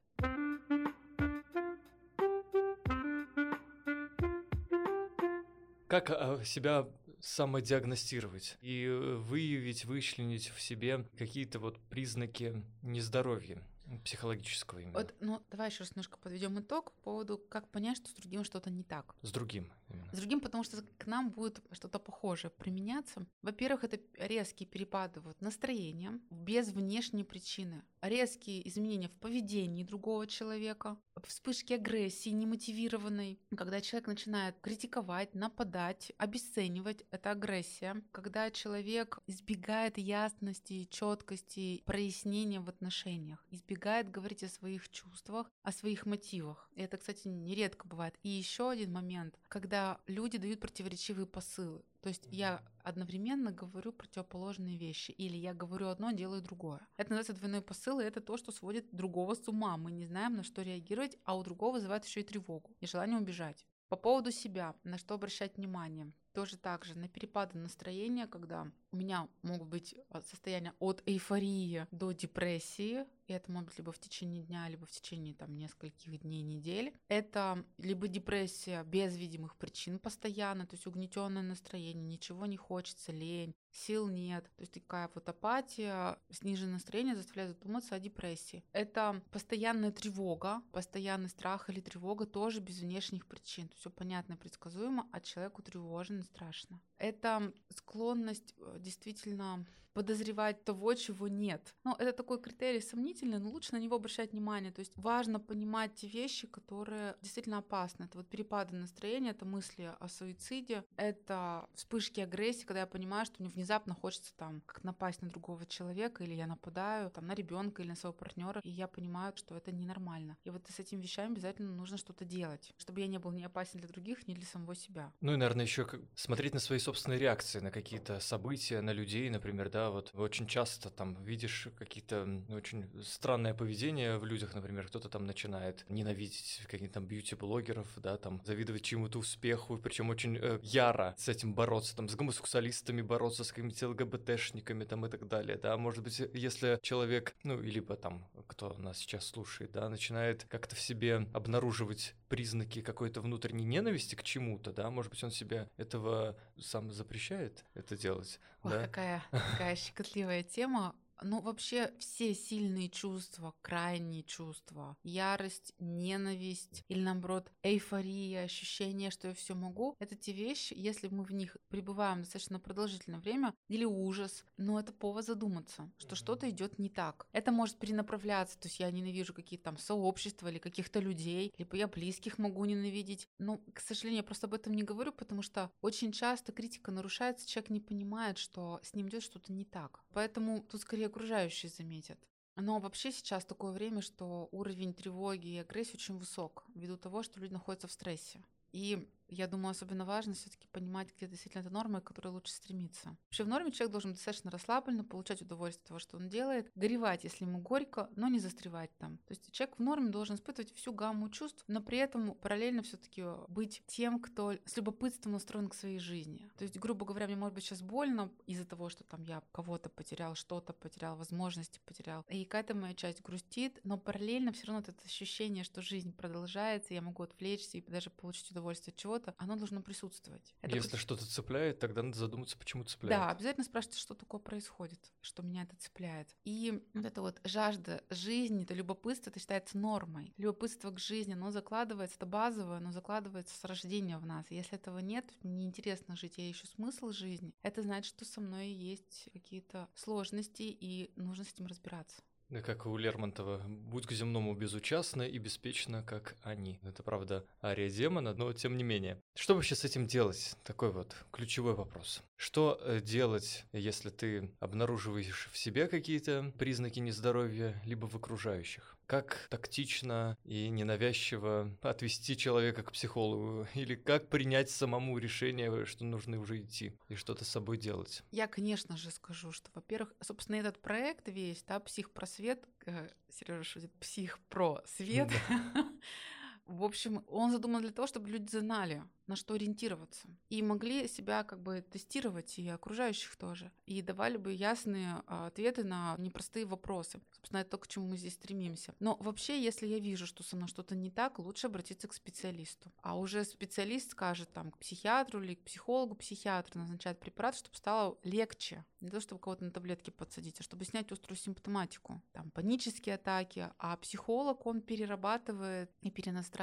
Как 5.87 6.09
а, 6.09 6.43
себя 6.43 6.89
самодиагностировать 7.21 8.57
и 8.61 8.83
э, 8.83 9.15
выявить, 9.15 9.85
вычленить 9.85 10.49
в 10.49 10.61
себе 10.61 11.05
какие-то 11.17 11.59
вот 11.59 11.79
признаки 11.89 12.65
нездоровья? 12.81 13.63
Психологического 14.03 14.79
именно. 14.79 14.93
Вот, 14.93 15.15
ну, 15.19 15.41
давай 15.51 15.69
еще 15.69 15.79
раз 15.79 15.91
немножко 15.91 16.17
подведем 16.17 16.59
итог 16.59 16.91
по 16.91 17.01
поводу, 17.01 17.37
как 17.37 17.67
понять, 17.69 17.97
что 17.97 18.09
с 18.09 18.13
другим 18.13 18.43
что-то 18.43 18.69
не 18.69 18.83
так. 18.83 19.15
С 19.21 19.31
другим. 19.31 19.71
Именно. 19.89 20.13
С 20.13 20.17
другим, 20.17 20.41
потому 20.41 20.63
что 20.63 20.83
к 20.97 21.07
нам 21.07 21.29
будет 21.31 21.61
что-то 21.71 21.99
похожее 21.99 22.51
применяться. 22.51 23.25
Во-первых, 23.41 23.83
это 23.83 23.99
резкие 24.17 24.67
перепады 24.67 25.19
вот 25.19 25.41
настроения 25.41 26.19
без 26.29 26.69
внешней 26.69 27.23
причины. 27.23 27.83
Резкие 28.01 28.67
изменения 28.67 29.09
в 29.09 29.13
поведении 29.13 29.83
другого 29.83 30.27
человека, 30.27 30.97
вспышки 31.27 31.73
агрессии 31.73 32.29
немотивированной, 32.29 33.39
когда 33.55 33.81
человек 33.81 34.07
начинает 34.07 34.59
критиковать, 34.61 35.33
нападать, 35.35 36.11
обесценивать, 36.17 37.03
это 37.11 37.31
агрессия. 37.31 38.01
Когда 38.11 38.51
человек 38.51 39.19
избегает 39.27 39.97
ясности, 39.97 40.87
четкости, 40.91 41.83
прояснения 41.85 42.59
в 42.59 42.69
отношениях, 42.69 43.43
избегает 43.51 44.09
говорить 44.09 44.43
о 44.43 44.49
своих 44.49 44.89
чувствах, 44.89 45.51
о 45.63 45.71
своих 45.71 46.05
мотивах. 46.05 46.69
И 46.75 46.81
это, 46.81 46.97
кстати, 46.97 47.27
нередко 47.27 47.87
бывает. 47.87 48.15
И 48.23 48.29
еще 48.29 48.69
один 48.69 48.91
момент, 48.91 49.37
когда 49.49 49.99
люди 50.07 50.37
дают 50.37 50.59
противоречивые 50.59 51.25
посылы. 51.25 51.81
То 52.01 52.09
есть 52.09 52.27
я 52.31 52.63
одновременно 52.83 53.51
говорю 53.51 53.91
противоположные 53.91 54.77
вещи, 54.77 55.11
или 55.11 55.35
я 55.35 55.53
говорю 55.53 55.87
одно, 55.87 56.11
делаю 56.11 56.41
другое. 56.41 56.79
Это 56.97 57.09
называется 57.09 57.33
двойной 57.33 57.61
посыл, 57.61 57.99
и 57.99 58.05
это 58.05 58.21
то, 58.21 58.37
что 58.37 58.51
сводит 58.51 58.85
другого 58.91 59.35
с 59.35 59.47
ума. 59.47 59.75
Мы 59.75 59.91
не 59.91 60.05
знаем, 60.05 60.35
на 60.35 60.43
что 60.43 60.61
реагировать, 60.61 61.17
а 61.25 61.35
у 61.35 61.43
другого 61.43 61.73
вызывает 61.73 62.05
еще 62.05 62.21
и 62.21 62.23
тревогу, 62.23 62.71
и 62.79 62.87
желание 62.87 63.17
убежать. 63.17 63.65
По 63.89 63.95
поводу 63.95 64.31
себя, 64.31 64.75
на 64.83 64.97
что 64.99 65.15
обращать 65.15 65.57
внимание. 65.57 66.13
Тоже 66.33 66.57
так 66.57 66.85
же, 66.85 66.97
на 66.97 67.07
перепады 67.07 67.57
настроения, 67.57 68.27
когда 68.27 68.67
у 68.91 68.97
меня 68.97 69.27
могут 69.41 69.67
быть 69.67 69.95
а, 70.09 70.21
состояния 70.21 70.73
от 70.79 71.01
эйфории 71.05 71.87
до 71.91 72.11
депрессии, 72.11 73.05
и 73.27 73.33
это 73.33 73.51
может 73.51 73.69
быть 73.69 73.77
либо 73.77 73.91
в 73.91 73.99
течение 73.99 74.43
дня, 74.43 74.67
либо 74.69 74.85
в 74.85 74.91
течение 74.91 75.33
там 75.33 75.55
нескольких 75.55 76.21
дней, 76.21 76.41
недель. 76.41 76.93
Это 77.07 77.63
либо 77.77 78.07
депрессия 78.07 78.83
без 78.83 79.15
видимых 79.17 79.55
причин 79.55 79.99
постоянно, 79.99 80.65
то 80.65 80.75
есть 80.75 80.87
угнетенное 80.87 81.43
настроение, 81.43 82.05
ничего 82.05 82.45
не 82.45 82.57
хочется, 82.57 83.11
лень, 83.11 83.55
сил 83.71 84.09
нет. 84.09 84.45
То 84.55 84.61
есть 84.61 84.73
такая 84.73 85.09
вот 85.13 85.27
апатия, 85.29 86.17
сниженное 86.29 86.73
настроение 86.73 87.15
заставляет 87.15 87.51
задуматься 87.51 87.95
о 87.95 87.99
депрессии. 87.99 88.63
Это 88.71 89.21
постоянная 89.31 89.91
тревога, 89.91 90.61
постоянный 90.71 91.29
страх 91.29 91.69
или 91.69 91.79
тревога 91.79 92.25
тоже 92.25 92.59
без 92.59 92.79
внешних 92.79 93.27
причин. 93.27 93.69
Все 93.75 93.89
понятно 93.89 94.35
предсказуемо, 94.37 95.07
а 95.11 95.19
человеку 95.19 95.61
тревожно 95.61 96.19
и 96.19 96.23
страшно. 96.23 96.81
Это 96.99 97.53
склонность 97.69 98.53
э, 98.57 98.77
действительно 98.79 99.65
подозревать 99.93 100.63
того, 100.63 100.93
чего 100.93 101.27
нет. 101.27 101.75
Ну, 101.83 101.93
это 101.95 102.13
такой 102.13 102.39
критерий 102.39 102.81
сомнительный, 102.81 103.39
но 103.39 103.49
лучше 103.49 103.73
на 103.73 103.79
него 103.79 103.95
обращать 103.95 104.31
внимание. 104.31 104.71
То 104.71 104.79
есть 104.79 104.93
важно 104.95 105.39
понимать 105.39 105.95
те 105.95 106.07
вещи, 106.07 106.47
которые 106.47 107.15
действительно 107.21 107.57
опасны. 107.57 108.05
Это 108.05 108.17
вот 108.17 108.29
перепады 108.29 108.75
настроения, 108.75 109.31
это 109.31 109.45
мысли 109.45 109.91
о 109.99 110.07
суициде, 110.07 110.83
это 110.95 111.67
вспышки 111.73 112.21
агрессии, 112.21 112.65
когда 112.65 112.81
я 112.81 112.87
понимаю, 112.87 113.25
что 113.25 113.35
мне 113.39 113.49
внезапно 113.49 113.93
хочется 113.93 114.33
там 114.37 114.61
как 114.65 114.83
напасть 114.83 115.21
на 115.21 115.29
другого 115.29 115.65
человека, 115.65 116.23
или 116.23 116.33
я 116.33 116.47
нападаю 116.47 117.09
там 117.11 117.27
на 117.27 117.33
ребенка 117.33 117.81
или 117.81 117.89
на 117.89 117.95
своего 117.95 118.17
партнера, 118.17 118.61
и 118.63 118.69
я 118.69 118.87
понимаю, 118.87 119.33
что 119.35 119.57
это 119.57 119.71
ненормально. 119.71 120.37
И 120.45 120.49
вот 120.49 120.65
с 120.69 120.79
этими 120.79 121.01
вещами 121.01 121.33
обязательно 121.33 121.71
нужно 121.71 121.97
что-то 121.97 122.25
делать, 122.25 122.71
чтобы 122.77 123.01
я 123.01 123.07
не 123.07 123.19
был 123.19 123.31
не 123.31 123.43
опасен 123.43 123.79
для 123.79 123.89
других, 123.89 124.27
ни 124.27 124.33
для 124.33 124.45
самого 124.45 124.75
себя. 124.75 125.11
Ну 125.21 125.33
и, 125.33 125.35
наверное, 125.35 125.65
еще 125.65 125.87
смотреть 126.15 126.53
на 126.53 126.59
свои 126.59 126.79
собственные 126.89 127.19
реакции 127.19 127.59
на 127.59 127.69
какие-то 127.69 128.19
события, 128.19 128.81
на 128.81 128.91
людей, 128.91 129.29
например, 129.29 129.69
да, 129.69 129.91
вот. 129.91 130.09
Очень 130.15 130.47
часто 130.47 130.89
там 130.89 131.23
видишь 131.23 131.67
какие-то 131.77 132.27
очень 132.49 132.89
странное 133.03 133.53
поведение 133.53 134.17
в 134.17 134.25
людях, 134.25 134.55
например, 134.55 134.87
кто-то 134.87 135.07
там 135.07 135.27
начинает 135.27 135.85
ненавидеть 135.87 136.63
каких-то 136.67 136.95
там 136.95 137.05
бьюти-блогеров, 137.05 137.87
да, 137.97 138.17
там 138.17 138.41
завидовать 138.43 138.81
чему-то 138.81 139.19
успеху, 139.19 139.77
причем 139.77 140.09
очень 140.09 140.35
э, 140.37 140.59
яро 140.63 141.13
с 141.15 141.29
этим 141.29 141.53
бороться, 141.53 141.95
там 141.95 142.09
с 142.09 142.15
гомосексуалистами 142.15 143.03
бороться, 143.03 143.43
с 143.43 143.51
какими-то 143.51 143.89
ЛГБТшниками 143.89 144.83
там 144.83 145.05
и 145.05 145.09
так 145.09 145.27
далее, 145.27 145.57
да, 145.57 145.77
может 145.77 146.03
быть, 146.03 146.19
если 146.33 146.79
человек, 146.81 147.35
ну, 147.43 147.61
либо 147.61 147.97
там, 147.97 148.27
кто 148.47 148.73
нас 148.79 148.97
сейчас 148.97 149.27
слушает, 149.27 149.71
да, 149.73 149.89
начинает 149.89 150.45
как-то 150.45 150.75
в 150.75 150.81
себе 150.81 151.27
обнаруживать 151.33 152.15
признаки 152.29 152.81
какой-то 152.81 153.21
внутренней 153.21 153.65
ненависти 153.65 154.15
к 154.15 154.23
чему-то, 154.23 154.71
да, 154.71 154.89
может 154.89 155.11
быть, 155.11 155.23
он 155.23 155.31
себе 155.31 155.69
этого 155.77 156.37
сам 156.57 156.91
запрещает 156.91 157.65
это 157.73 157.97
делать. 157.97 158.39
Ох, 158.63 158.71
да? 158.71 158.85
какая, 158.85 159.23
какая 159.31 159.75
щекотливая 159.75 160.43
тема. 160.43 160.95
Ну, 161.21 161.41
вообще, 161.41 161.91
все 161.99 162.33
сильные 162.33 162.89
чувства, 162.89 163.53
крайние 163.61 164.23
чувства, 164.23 164.95
ярость, 165.03 165.73
ненависть 165.79 166.83
или, 166.87 167.01
наоборот, 167.01 167.51
эйфория, 167.61 168.43
ощущение, 168.43 169.11
что 169.11 169.27
я 169.27 169.33
все 169.33 169.53
могу, 169.53 169.95
это 169.99 170.15
те 170.15 170.31
вещи, 170.31 170.73
если 170.77 171.07
мы 171.09 171.23
в 171.23 171.31
них 171.33 171.57
пребываем 171.67 172.21
достаточно 172.21 172.59
продолжительное 172.59 173.19
время, 173.19 173.53
или 173.67 173.83
ужас, 173.83 174.45
но 174.57 174.79
это 174.79 174.93
повод 174.93 175.25
задуматься, 175.25 175.91
что 175.97 176.15
что-то 176.15 176.49
идет 176.49 176.79
не 176.79 176.89
так. 176.89 177.27
Это 177.33 177.51
может 177.51 177.77
перенаправляться, 177.77 178.57
то 178.57 178.67
есть 178.67 178.79
я 178.79 178.89
ненавижу 178.89 179.33
какие-то 179.33 179.65
там 179.65 179.77
сообщества 179.77 180.47
или 180.47 180.57
каких-то 180.57 180.99
людей, 180.99 181.53
либо 181.57 181.75
я 181.75 181.87
близких 181.87 182.37
могу 182.37 182.63
ненавидеть. 182.65 183.27
Но, 183.39 183.59
к 183.73 183.81
сожалению, 183.81 184.19
я 184.19 184.23
просто 184.23 184.47
об 184.47 184.53
этом 184.53 184.73
не 184.73 184.83
говорю, 184.83 185.11
потому 185.11 185.41
что 185.41 185.69
очень 185.81 186.11
часто 186.11 186.51
критика 186.51 186.91
нарушается, 186.91 187.47
человек 187.47 187.69
не 187.69 187.81
понимает, 187.81 188.37
что 188.37 188.79
с 188.83 188.93
ним 188.93 189.09
идет 189.09 189.23
что-то 189.23 189.51
не 189.51 189.65
так. 189.65 190.01
Поэтому 190.13 190.61
тут 190.61 190.81
скорее 190.81 191.08
окружающие 191.09 191.69
заметят. 191.69 192.19
Но 192.55 192.79
вообще 192.79 193.11
сейчас 193.11 193.45
такое 193.45 193.71
время, 193.71 194.01
что 194.01 194.49
уровень 194.51 194.93
тревоги 194.93 195.47
и 195.47 195.57
агрессии 195.57 195.95
очень 195.95 196.17
высок, 196.17 196.65
ввиду 196.75 196.97
того, 196.97 197.23
что 197.23 197.39
люди 197.39 197.53
находятся 197.53 197.87
в 197.87 197.91
стрессе. 197.91 198.43
И 198.71 199.09
я 199.29 199.47
думаю, 199.47 199.71
особенно 199.71 200.05
важно 200.05 200.33
все-таки 200.33 200.67
понимать, 200.67 201.09
где 201.15 201.27
действительно 201.27 201.61
это 201.61 201.69
норма, 201.69 202.01
к 202.01 202.05
которой 202.05 202.29
лучше 202.29 202.53
стремиться. 202.53 203.17
Вообще 203.25 203.43
в 203.43 203.47
норме 203.47 203.71
человек 203.71 203.91
должен 203.91 204.13
достаточно 204.13 204.51
расслабленно 204.51 205.03
получать 205.03 205.41
удовольствие 205.41 205.83
от 205.83 205.87
того, 205.87 205.99
что 205.99 206.17
он 206.17 206.29
делает, 206.29 206.71
горевать, 206.75 207.23
если 207.23 207.45
ему 207.45 207.59
горько, 207.59 208.09
но 208.15 208.27
не 208.27 208.39
застревать 208.39 208.95
там. 208.97 209.17
То 209.19 209.31
есть 209.33 209.51
человек 209.51 209.77
в 209.77 209.81
норме 209.81 210.09
должен 210.09 210.35
испытывать 210.35 210.73
всю 210.73 210.93
гамму 210.93 211.29
чувств, 211.29 211.63
но 211.67 211.81
при 211.81 211.97
этом 211.97 212.35
параллельно 212.35 212.81
все-таки 212.83 213.23
быть 213.47 213.83
тем, 213.87 214.19
кто 214.19 214.53
с 214.65 214.77
любопытством 214.77 215.33
настроен 215.33 215.69
к 215.69 215.75
своей 215.75 215.99
жизни. 215.99 216.49
То 216.57 216.63
есть, 216.63 216.77
грубо 216.77 217.05
говоря, 217.05 217.27
мне 217.27 217.35
может 217.35 217.55
быть 217.55 217.63
сейчас 217.63 217.81
больно 217.81 218.31
из-за 218.47 218.65
того, 218.65 218.89
что 218.89 219.03
там 219.03 219.23
я 219.23 219.41
кого-то 219.51 219.89
потерял, 219.89 220.35
что-то 220.35 220.73
потерял, 220.73 221.15
возможности 221.15 221.79
потерял. 221.85 222.25
И 222.29 222.45
какая-то 222.45 222.75
моя 222.75 222.93
часть 222.93 223.21
грустит, 223.21 223.79
но 223.83 223.97
параллельно 223.97 224.51
все 224.51 224.67
равно 224.67 224.81
это 224.81 224.93
ощущение, 225.05 225.63
что 225.63 225.81
жизнь 225.81 226.13
продолжается, 226.13 226.93
я 226.93 227.01
могу 227.01 227.23
отвлечься 227.23 227.77
и 227.77 227.81
даже 227.81 228.09
получить 228.09 228.51
удовольствие 228.51 228.93
от 228.93 228.97
чего 228.97 229.18
чего-то, 229.19 229.35
оно 229.37 229.55
должно 229.55 229.81
присутствовать. 229.81 230.55
Это 230.61 230.75
Если 230.75 230.89
просто... 230.89 230.97
что-то 230.97 231.25
цепляет, 231.25 231.79
тогда 231.79 232.03
надо 232.03 232.17
задуматься, 232.17 232.57
почему 232.57 232.83
цепляет. 232.83 233.19
Да, 233.19 233.29
обязательно 233.29 233.63
спрашивать, 233.63 233.97
что 233.97 234.15
такое 234.15 234.39
происходит, 234.39 234.99
что 235.21 235.43
меня 235.43 235.63
это 235.63 235.75
цепляет. 235.77 236.35
И 236.45 236.83
вот 236.93 237.05
эта 237.05 237.21
вот 237.21 237.39
жажда 237.43 238.03
жизни, 238.09 238.63
это 238.63 238.73
любопытство, 238.73 239.29
это 239.29 239.39
считается 239.39 239.77
нормой. 239.77 240.33
Любопытство 240.37 240.91
к 240.91 240.99
жизни, 240.99 241.33
оно 241.33 241.51
закладывается, 241.51 242.17
это 242.17 242.25
базовое, 242.25 242.77
оно 242.77 242.91
закладывается 242.91 243.55
с 243.55 243.63
рождения 243.63 244.17
в 244.17 244.25
нас. 244.25 244.45
Если 244.49 244.75
этого 244.75 244.99
нет, 244.99 245.25
неинтересно 245.43 246.15
жить, 246.15 246.37
я 246.37 246.49
ищу 246.49 246.67
смысл 246.67 247.11
жизни. 247.11 247.53
Это 247.61 247.81
значит, 247.81 248.15
что 248.15 248.25
со 248.25 248.41
мной 248.41 248.69
есть 248.69 249.29
какие-то 249.33 249.87
сложности, 249.95 250.63
и 250.63 251.11
нужно 251.15 251.43
с 251.43 251.53
этим 251.53 251.67
разбираться. 251.67 252.21
Да, 252.49 252.63
как 252.63 252.87
у 252.87 252.97
Лермонтова, 252.97 253.61
будь 253.67 254.07
к 254.07 254.11
земному 254.11 254.55
безучастна 254.55 255.21
и 255.21 255.37
беспечна, 255.37 256.01
как 256.01 256.35
они. 256.41 256.79
Это, 256.81 257.03
правда, 257.03 257.45
ария 257.61 257.91
демона, 257.91 258.33
но 258.33 258.51
тем 258.53 258.75
не 258.75 258.83
менее. 258.83 259.21
Что 259.35 259.53
вообще 259.53 259.75
с 259.75 259.83
этим 259.83 260.07
делать? 260.07 260.55
Такой 260.63 260.91
вот 260.91 261.15
ключевой 261.31 261.75
вопрос. 261.75 262.23
Что 262.37 262.79
э, 262.81 263.01
делать, 263.01 263.65
если 263.71 264.09
ты 264.09 264.49
обнаруживаешь 264.59 265.47
в 265.51 265.59
себе 265.59 265.87
какие-то 265.87 266.51
признаки 266.57 266.99
нездоровья, 266.99 267.79
либо 267.85 268.07
в 268.07 268.15
окружающих? 268.15 268.97
Как 269.09 269.47
тактично 269.49 270.37
и 270.43 270.69
ненавязчиво 270.69 271.75
отвести 271.81 272.37
человека 272.37 272.83
к 272.83 272.91
психологу? 272.91 273.67
Или 273.73 273.95
как 273.95 274.29
принять 274.29 274.69
самому 274.69 275.17
решение, 275.17 275.87
что 275.87 276.05
нужно 276.05 276.39
уже 276.39 276.61
идти 276.61 276.93
и 277.07 277.15
что-то 277.15 277.43
с 277.43 277.49
собой 277.49 277.79
делать? 277.79 278.21
Я, 278.29 278.45
конечно 278.45 278.97
же, 278.97 279.09
скажу, 279.09 279.51
что, 279.51 279.71
во-первых, 279.73 280.13
собственно, 280.21 280.57
этот 280.57 280.79
проект 280.79 281.27
весь, 281.27 281.63
да, 281.63 281.79
«Психпросвет», 281.79 282.63
э, 282.85 283.09
Сережа 283.31 283.63
шутит, 283.63 283.91
«Психпросвет», 283.99 285.31
в 286.69 286.83
общем, 286.83 287.23
он 287.27 287.51
задуман 287.51 287.81
для 287.81 287.91
того, 287.91 288.07
чтобы 288.07 288.29
люди 288.29 288.55
знали, 288.55 289.03
на 289.25 289.35
что 289.35 289.55
ориентироваться. 289.55 290.27
И 290.49 290.61
могли 290.61 291.07
себя 291.07 291.43
как 291.43 291.61
бы 291.61 291.81
тестировать 291.81 292.57
и 292.59 292.67
окружающих 292.67 293.35
тоже. 293.37 293.71
И 293.85 294.01
давали 294.01 294.37
бы 294.37 294.53
ясные 294.53 295.23
а, 295.27 295.47
ответы 295.47 295.83
на 295.83 296.15
непростые 296.17 296.65
вопросы. 296.65 297.21
Собственно, 297.31 297.61
это 297.61 297.71
то, 297.71 297.77
к 297.77 297.87
чему 297.87 298.07
мы 298.07 298.17
здесь 298.17 298.33
стремимся. 298.33 298.93
Но 298.99 299.17
вообще, 299.19 299.61
если 299.61 299.87
я 299.87 299.99
вижу, 299.99 300.25
что 300.27 300.43
со 300.43 300.55
мной 300.55 300.67
что-то 300.67 300.95
не 300.95 301.09
так, 301.09 301.39
лучше 301.39 301.67
обратиться 301.67 302.07
к 302.07 302.13
специалисту. 302.13 302.91
А 303.01 303.17
уже 303.17 303.43
специалист 303.43 304.11
скажет 304.11 304.51
там 304.53 304.71
к 304.71 304.77
психиатру 304.77 305.41
или 305.41 305.55
к 305.55 305.63
психологу, 305.63 306.15
психиатр 306.15 306.75
назначает 306.75 307.19
препарат, 307.19 307.55
чтобы 307.55 307.75
стало 307.77 308.17
легче. 308.23 308.85
Не 309.01 309.09
то, 309.09 309.19
чтобы 309.21 309.41
кого-то 309.41 309.63
на 309.63 309.71
таблетки 309.71 310.09
подсадить, 310.09 310.59
а 310.59 310.63
чтобы 310.63 310.85
снять 310.85 311.11
острую 311.11 311.37
симптоматику. 311.37 312.21
Там 312.31 312.51
панические 312.51 313.15
атаки. 313.15 313.69
А 313.77 313.97
психолог, 313.97 314.65
он 314.65 314.81
перерабатывает 314.81 315.91
и 316.01 316.11
перенастраивает 316.11 316.58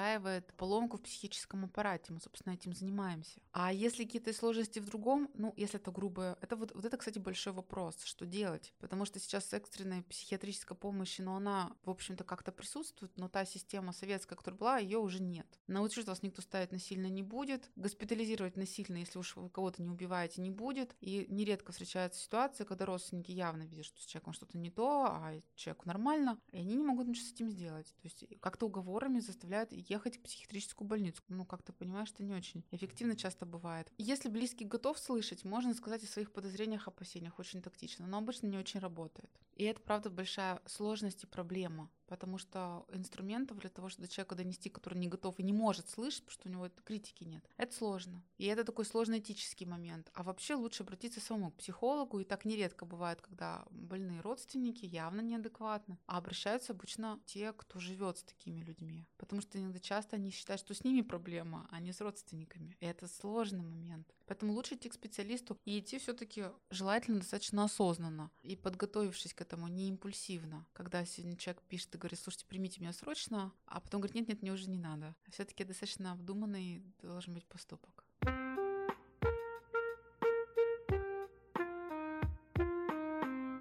поломку 0.56 0.96
в 0.96 1.02
психическом 1.02 1.64
аппарате. 1.64 2.12
Мы, 2.12 2.20
собственно, 2.20 2.54
этим 2.54 2.72
занимаемся. 2.72 3.40
А 3.52 3.72
если 3.72 4.04
какие-то 4.04 4.32
сложности 4.32 4.78
в 4.78 4.86
другом, 4.86 5.30
ну, 5.34 5.52
если 5.56 5.80
это 5.80 5.90
грубое, 5.90 6.36
это 6.40 6.56
вот, 6.56 6.74
вот 6.74 6.84
это, 6.84 6.96
кстати, 6.96 7.18
большой 7.18 7.52
вопрос, 7.52 8.02
что 8.04 8.26
делать. 8.26 8.74
Потому 8.78 9.04
что 9.04 9.18
сейчас 9.18 9.52
экстренная 9.52 10.02
психиатрическая 10.02 10.76
помощь, 10.76 11.18
но 11.18 11.36
она, 11.36 11.72
в 11.84 11.90
общем-то, 11.90 12.24
как-то 12.24 12.52
присутствует, 12.52 13.16
но 13.16 13.28
та 13.28 13.44
система 13.44 13.92
советская, 13.92 14.36
которая 14.36 14.58
была, 14.58 14.78
ее 14.78 14.98
уже 14.98 15.22
нет. 15.22 15.46
На 15.66 15.82
учет 15.82 16.06
вас 16.06 16.22
никто 16.22 16.42
ставить 16.42 16.72
насильно 16.72 17.06
не 17.06 17.22
будет, 17.22 17.70
госпитализировать 17.76 18.56
насильно, 18.56 18.98
если 18.98 19.18
уж 19.18 19.36
вы 19.36 19.48
кого-то 19.48 19.82
не 19.82 19.88
убиваете, 19.88 20.40
не 20.42 20.50
будет. 20.50 20.94
И 21.00 21.26
нередко 21.28 21.72
встречается 21.72 22.20
ситуация, 22.20 22.66
когда 22.66 22.86
родственники 22.86 23.30
явно 23.32 23.62
видят, 23.62 23.86
что 23.86 24.00
с 24.00 24.04
человеком 24.04 24.32
что-то 24.32 24.58
не 24.58 24.70
то, 24.70 25.06
а 25.06 25.40
человеку 25.54 25.86
нормально, 25.86 26.38
и 26.52 26.58
они 26.58 26.76
не 26.76 26.84
могут 26.84 27.08
ничего 27.08 27.26
с 27.26 27.32
этим 27.32 27.50
сделать. 27.50 27.86
То 28.02 28.04
есть 28.04 28.24
как-то 28.40 28.66
уговорами 28.66 29.20
заставляют 29.20 29.72
ехать 29.88 30.16
в 30.16 30.22
психиатрическую 30.22 30.86
больницу. 30.86 31.22
Ну, 31.28 31.44
как 31.44 31.62
ты 31.62 31.72
понимаешь, 31.72 32.10
это 32.12 32.22
не 32.22 32.34
очень 32.34 32.64
эффективно 32.70 33.16
часто 33.16 33.46
бывает. 33.46 33.92
Если 33.98 34.28
близкий 34.28 34.64
готов 34.64 34.98
слышать, 34.98 35.44
можно 35.44 35.74
сказать 35.74 36.04
о 36.04 36.06
своих 36.06 36.32
подозрениях, 36.32 36.88
опасениях 36.88 37.38
очень 37.38 37.62
тактично, 37.62 38.06
но 38.06 38.18
обычно 38.18 38.46
не 38.46 38.58
очень 38.58 38.80
работает. 38.80 39.30
И 39.54 39.64
это, 39.64 39.80
правда, 39.80 40.10
большая 40.10 40.60
сложность 40.66 41.24
и 41.24 41.26
проблема, 41.26 41.90
потому 42.06 42.38
что 42.38 42.86
инструментов 42.92 43.58
для 43.58 43.70
того, 43.70 43.88
чтобы 43.88 44.06
до 44.06 44.12
человека 44.12 44.34
донести, 44.34 44.68
который 44.68 44.98
не 44.98 45.08
готов 45.08 45.38
и 45.38 45.42
не 45.42 45.52
может 45.52 45.88
слышать, 45.88 46.24
потому 46.24 46.32
что 46.32 46.48
у 46.48 46.52
него 46.52 46.70
критики 46.84 47.24
нет, 47.24 47.48
это 47.56 47.74
сложно. 47.74 48.22
И 48.38 48.46
это 48.46 48.64
такой 48.64 48.84
сложный 48.84 49.18
этический 49.18 49.66
момент. 49.66 50.10
А 50.14 50.22
вообще 50.22 50.54
лучше 50.54 50.82
обратиться 50.82 51.20
самому 51.20 51.50
к 51.50 51.56
психологу, 51.56 52.20
и 52.20 52.24
так 52.24 52.44
нередко 52.44 52.84
бывает, 52.84 53.20
когда 53.20 53.64
больные 53.70 54.20
родственники 54.20 54.84
явно 54.84 55.20
неадекватны, 55.20 55.98
а 56.06 56.18
обращаются 56.18 56.72
обычно 56.72 57.20
те, 57.26 57.52
кто 57.52 57.78
живет 57.78 58.18
с 58.18 58.22
такими 58.22 58.60
людьми. 58.60 59.06
Потому 59.16 59.42
что 59.42 59.58
иногда 59.58 59.80
часто 59.80 60.16
они 60.16 60.30
считают, 60.30 60.60
что 60.60 60.74
с 60.74 60.84
ними 60.84 61.02
проблема, 61.02 61.66
а 61.70 61.80
не 61.80 61.92
с 61.92 62.00
родственниками. 62.00 62.76
И 62.80 62.86
это 62.86 63.08
сложный 63.08 63.62
момент. 63.62 64.15
Поэтому 64.26 64.52
лучше 64.52 64.74
идти 64.74 64.88
к 64.88 64.94
специалисту 64.94 65.58
и 65.64 65.78
идти 65.78 65.98
все-таки 65.98 66.46
желательно 66.70 67.20
достаточно 67.20 67.64
осознанно 67.64 68.30
и 68.42 68.56
подготовившись 68.56 69.34
к 69.34 69.40
этому, 69.40 69.68
не 69.68 69.88
импульсивно. 69.88 70.66
Когда 70.72 71.04
сегодня 71.04 71.36
человек 71.36 71.62
пишет 71.62 71.94
и 71.94 71.98
говорит, 71.98 72.18
слушайте, 72.18 72.46
примите 72.46 72.80
меня 72.80 72.92
срочно, 72.92 73.52
а 73.66 73.80
потом 73.80 74.00
говорит, 74.00 74.16
нет, 74.16 74.28
нет, 74.28 74.42
мне 74.42 74.52
уже 74.52 74.68
не 74.68 74.78
надо. 74.78 75.14
Все-таки 75.30 75.64
достаточно 75.64 76.12
обдуманный 76.12 76.82
должен 77.00 77.34
быть 77.34 77.46
поступок. 77.46 78.04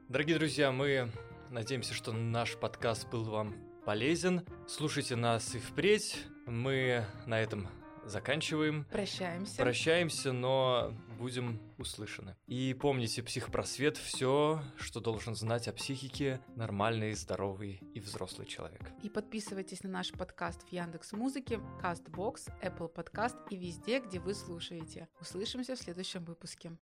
Дорогие 0.09 0.37
друзья, 0.37 0.71
мы 0.71 1.11
надеемся, 1.51 1.93
что 1.93 2.13
наш 2.13 2.57
подкаст 2.57 3.07
был 3.09 3.25
вам 3.25 3.53
полезен. 3.85 4.45
Слушайте 4.67 5.15
нас 5.15 5.53
и 5.55 5.59
впредь. 5.59 6.17
Мы 6.47 7.05
на 7.25 7.39
этом 7.39 7.67
заканчиваем. 8.05 8.85
Прощаемся. 8.91 9.57
Прощаемся, 9.57 10.31
но 10.31 10.93
будем 11.17 11.59
услышаны. 11.77 12.35
И 12.47 12.73
помните, 12.73 13.23
психопросвет– 13.23 13.97
все, 13.97 14.61
что 14.77 14.99
должен 14.99 15.35
знать 15.35 15.67
о 15.67 15.73
психике 15.73 16.41
нормальный, 16.55 17.13
здоровый 17.13 17.81
и 17.93 17.99
взрослый 17.99 18.47
человек. 18.47 18.81
И 19.03 19.09
подписывайтесь 19.09 19.83
на 19.83 19.89
наш 19.89 20.11
подкаст 20.11 20.63
в 20.63 20.71
Яндекс 20.71 21.13
Музыке, 21.13 21.59
Castbox, 21.81 22.51
Apple 22.61 22.93
Podcast 22.93 23.35
и 23.49 23.57
везде, 23.57 23.99
где 23.99 24.19
вы 24.19 24.33
слушаете. 24.33 25.07
Услышимся 25.19 25.75
в 25.75 25.79
следующем 25.79 26.23
выпуске. 26.25 26.77